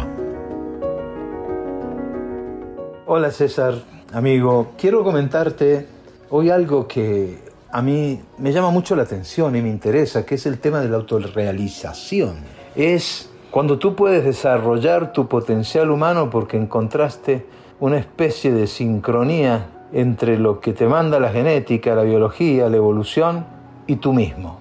Hola 3.06 3.30
César, 3.30 3.84
amigo. 4.12 4.74
Quiero 4.76 5.04
comentarte 5.04 5.86
hoy 6.32 6.50
algo 6.50 6.88
que 6.88 7.38
a 7.72 7.84
mí 7.84 8.20
me 8.40 8.52
llama 8.52 8.72
mucho 8.72 8.96
la 8.96 9.04
atención 9.04 9.56
y 9.56 9.62
me 9.62 9.70
interesa, 9.70 10.26
que 10.26 10.34
es 10.34 10.48
el 10.48 10.58
tema 10.58 10.82
de 10.82 10.90
la 10.90 10.96
autorrealización. 10.96 12.38
Es 12.76 13.30
cuando 13.54 13.78
tú 13.78 13.94
puedes 13.94 14.26
desarrollar 14.26 15.14
tu 15.14 15.28
potencial 15.28 15.92
humano 15.92 16.32
porque 16.32 16.58
encontraste 16.58 17.46
una 17.80 18.00
especie 18.00 18.52
de 18.52 18.66
sincronía 18.66 19.68
entre 19.94 20.40
lo 20.40 20.60
que 20.60 20.74
te 20.74 20.88
manda 20.88 21.20
la 21.20 21.30
genética, 21.30 21.94
la 21.94 22.02
biología, 22.02 22.68
la 22.68 22.78
evolución 22.78 23.46
y 23.86 23.98
tú 23.98 24.12
mismo. 24.12 24.58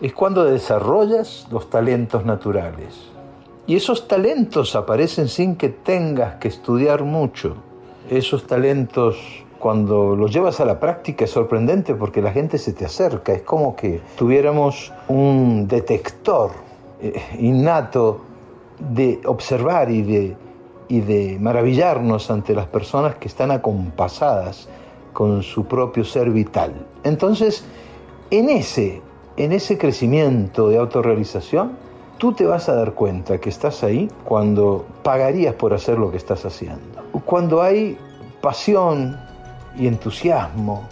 Es 0.00 0.12
cuando 0.12 0.44
desarrollas 0.44 1.48
los 1.50 1.68
talentos 1.70 2.24
naturales. 2.24 3.08
Y 3.66 3.74
esos 3.74 4.06
talentos 4.06 4.76
aparecen 4.76 5.26
sin 5.26 5.56
que 5.56 5.70
tengas 5.70 6.36
que 6.36 6.46
estudiar 6.46 7.02
mucho. 7.02 7.56
Esos 8.08 8.46
talentos, 8.46 9.16
cuando 9.58 10.14
los 10.14 10.32
llevas 10.32 10.60
a 10.60 10.64
la 10.64 10.78
práctica, 10.78 11.24
es 11.24 11.32
sorprendente 11.32 11.96
porque 11.96 12.22
la 12.22 12.30
gente 12.30 12.58
se 12.58 12.72
te 12.72 12.84
acerca. 12.84 13.32
Es 13.32 13.42
como 13.42 13.74
que 13.74 14.00
tuviéramos 14.16 14.92
un 15.08 15.66
detector 15.66 16.52
eh, 17.00 17.20
innato 17.40 18.20
de 18.78 19.20
observar 19.26 19.90
y 19.90 20.02
de, 20.02 20.36
y 20.88 21.00
de 21.00 21.38
maravillarnos 21.40 22.30
ante 22.30 22.54
las 22.54 22.66
personas 22.66 23.16
que 23.16 23.28
están 23.28 23.50
acompasadas 23.50 24.68
con 25.12 25.42
su 25.42 25.64
propio 25.64 26.04
ser 26.04 26.30
vital. 26.30 26.86
Entonces, 27.02 27.64
en 28.30 28.50
ese, 28.50 29.00
en 29.36 29.52
ese 29.52 29.78
crecimiento 29.78 30.68
de 30.68 30.78
autorrealización, 30.78 31.72
tú 32.18 32.32
te 32.32 32.44
vas 32.44 32.68
a 32.68 32.74
dar 32.74 32.92
cuenta 32.94 33.38
que 33.38 33.48
estás 33.48 33.82
ahí 33.82 34.10
cuando 34.24 34.84
pagarías 35.02 35.54
por 35.54 35.74
hacer 35.74 35.98
lo 35.98 36.10
que 36.10 36.16
estás 36.16 36.44
haciendo. 36.44 37.02
Cuando 37.24 37.62
hay 37.62 37.96
pasión 38.40 39.18
y 39.78 39.86
entusiasmo 39.86 40.82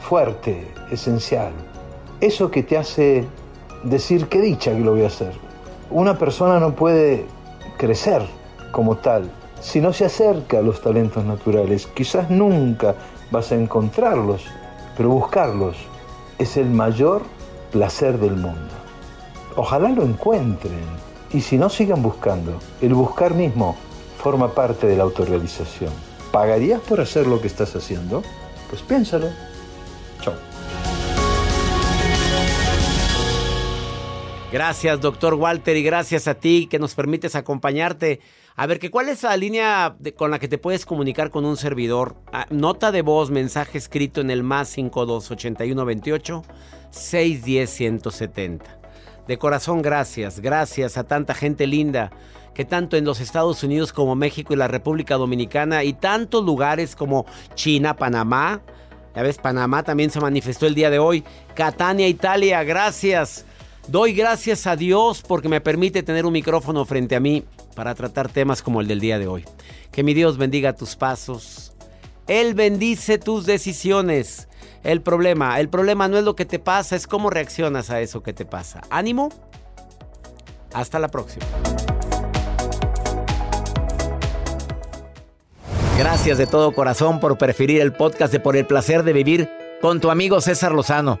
fuerte, 0.00 0.66
esencial. 0.90 1.52
Eso 2.20 2.50
que 2.50 2.62
te 2.62 2.76
hace 2.76 3.24
decir 3.82 4.28
qué 4.28 4.40
dicha 4.40 4.72
que 4.72 4.80
lo 4.80 4.92
voy 4.92 5.02
a 5.02 5.08
hacer. 5.08 5.45
Una 5.90 6.18
persona 6.18 6.58
no 6.58 6.74
puede 6.74 7.26
crecer 7.76 8.22
como 8.72 8.96
tal 8.96 9.30
si 9.60 9.80
no 9.80 9.92
se 9.92 10.04
acerca 10.04 10.58
a 10.58 10.62
los 10.62 10.80
talentos 10.80 11.24
naturales. 11.24 11.86
Quizás 11.86 12.30
nunca 12.30 12.94
vas 13.30 13.52
a 13.52 13.54
encontrarlos, 13.54 14.44
pero 14.96 15.10
buscarlos 15.10 15.76
es 16.38 16.56
el 16.56 16.70
mayor 16.70 17.22
placer 17.70 18.18
del 18.18 18.36
mundo. 18.36 18.74
Ojalá 19.56 19.88
lo 19.88 20.02
encuentren 20.02 20.84
y 21.32 21.40
si 21.40 21.58
no 21.58 21.68
sigan 21.68 22.02
buscando, 22.02 22.58
el 22.80 22.94
buscar 22.94 23.34
mismo 23.34 23.76
forma 24.18 24.54
parte 24.54 24.86
de 24.86 24.96
la 24.96 25.04
autorrealización. 25.04 25.92
¿Pagarías 26.32 26.80
por 26.80 27.00
hacer 27.00 27.26
lo 27.26 27.40
que 27.40 27.46
estás 27.46 27.74
haciendo? 27.74 28.22
Pues 28.68 28.82
piénsalo. 28.82 29.28
Gracias, 34.52 35.00
doctor 35.00 35.34
Walter, 35.34 35.76
y 35.76 35.82
gracias 35.82 36.28
a 36.28 36.34
ti 36.34 36.68
que 36.70 36.78
nos 36.78 36.94
permites 36.94 37.34
acompañarte. 37.34 38.20
A 38.54 38.66
ver, 38.66 38.78
¿cuál 38.90 39.08
es 39.08 39.24
la 39.24 39.36
línea 39.36 39.96
con 40.16 40.30
la 40.30 40.38
que 40.38 40.46
te 40.46 40.56
puedes 40.56 40.86
comunicar 40.86 41.30
con 41.30 41.44
un 41.44 41.56
servidor? 41.56 42.16
Ah, 42.32 42.46
nota 42.50 42.92
de 42.92 43.02
voz, 43.02 43.30
mensaje 43.30 43.76
escrito 43.76 44.20
en 44.20 44.30
el 44.30 44.44
más 44.44 44.68
528128 44.68 46.44
610 46.90 47.70
170. 47.70 48.80
De 49.26 49.36
corazón, 49.36 49.82
gracias. 49.82 50.38
Gracias 50.38 50.96
a 50.96 51.04
tanta 51.04 51.34
gente 51.34 51.66
linda 51.66 52.10
que 52.54 52.64
tanto 52.64 52.96
en 52.96 53.04
los 53.04 53.20
Estados 53.20 53.64
Unidos 53.64 53.92
como 53.92 54.14
México 54.14 54.54
y 54.54 54.56
la 54.56 54.68
República 54.68 55.16
Dominicana 55.16 55.82
y 55.82 55.92
tantos 55.92 56.44
lugares 56.44 56.94
como 56.94 57.26
China, 57.54 57.96
Panamá. 57.96 58.62
Ya 59.14 59.22
ves, 59.22 59.38
Panamá 59.38 59.82
también 59.82 60.10
se 60.10 60.20
manifestó 60.20 60.66
el 60.66 60.74
día 60.74 60.88
de 60.88 61.00
hoy. 61.00 61.24
Catania, 61.54 62.06
Italia, 62.06 62.62
gracias. 62.62 63.44
Doy 63.88 64.14
gracias 64.14 64.66
a 64.66 64.74
Dios 64.74 65.22
porque 65.22 65.48
me 65.48 65.60
permite 65.60 66.02
tener 66.02 66.26
un 66.26 66.32
micrófono 66.32 66.84
frente 66.84 67.14
a 67.14 67.20
mí 67.20 67.44
para 67.76 67.94
tratar 67.94 68.28
temas 68.28 68.60
como 68.60 68.80
el 68.80 68.88
del 68.88 68.98
día 68.98 69.18
de 69.18 69.28
hoy. 69.28 69.44
Que 69.92 70.02
mi 70.02 70.12
Dios 70.12 70.38
bendiga 70.38 70.72
tus 70.72 70.96
pasos. 70.96 71.72
Él 72.26 72.54
bendice 72.54 73.18
tus 73.18 73.46
decisiones. 73.46 74.48
El 74.82 75.02
problema, 75.02 75.60
el 75.60 75.68
problema 75.68 76.08
no 76.08 76.18
es 76.18 76.24
lo 76.24 76.34
que 76.34 76.44
te 76.44 76.58
pasa, 76.58 76.96
es 76.96 77.06
cómo 77.06 77.30
reaccionas 77.30 77.90
a 77.90 78.00
eso 78.00 78.24
que 78.24 78.32
te 78.32 78.44
pasa. 78.44 78.82
Ánimo. 78.90 79.28
Hasta 80.74 80.98
la 80.98 81.08
próxima. 81.08 81.46
Gracias 85.96 86.38
de 86.38 86.46
todo 86.46 86.74
corazón 86.74 87.20
por 87.20 87.38
preferir 87.38 87.80
el 87.80 87.92
podcast 87.92 88.32
de 88.32 88.40
Por 88.40 88.56
el 88.56 88.66
placer 88.66 89.04
de 89.04 89.12
vivir 89.12 89.48
con 89.80 90.00
tu 90.00 90.10
amigo 90.10 90.40
César 90.40 90.72
Lozano. 90.72 91.20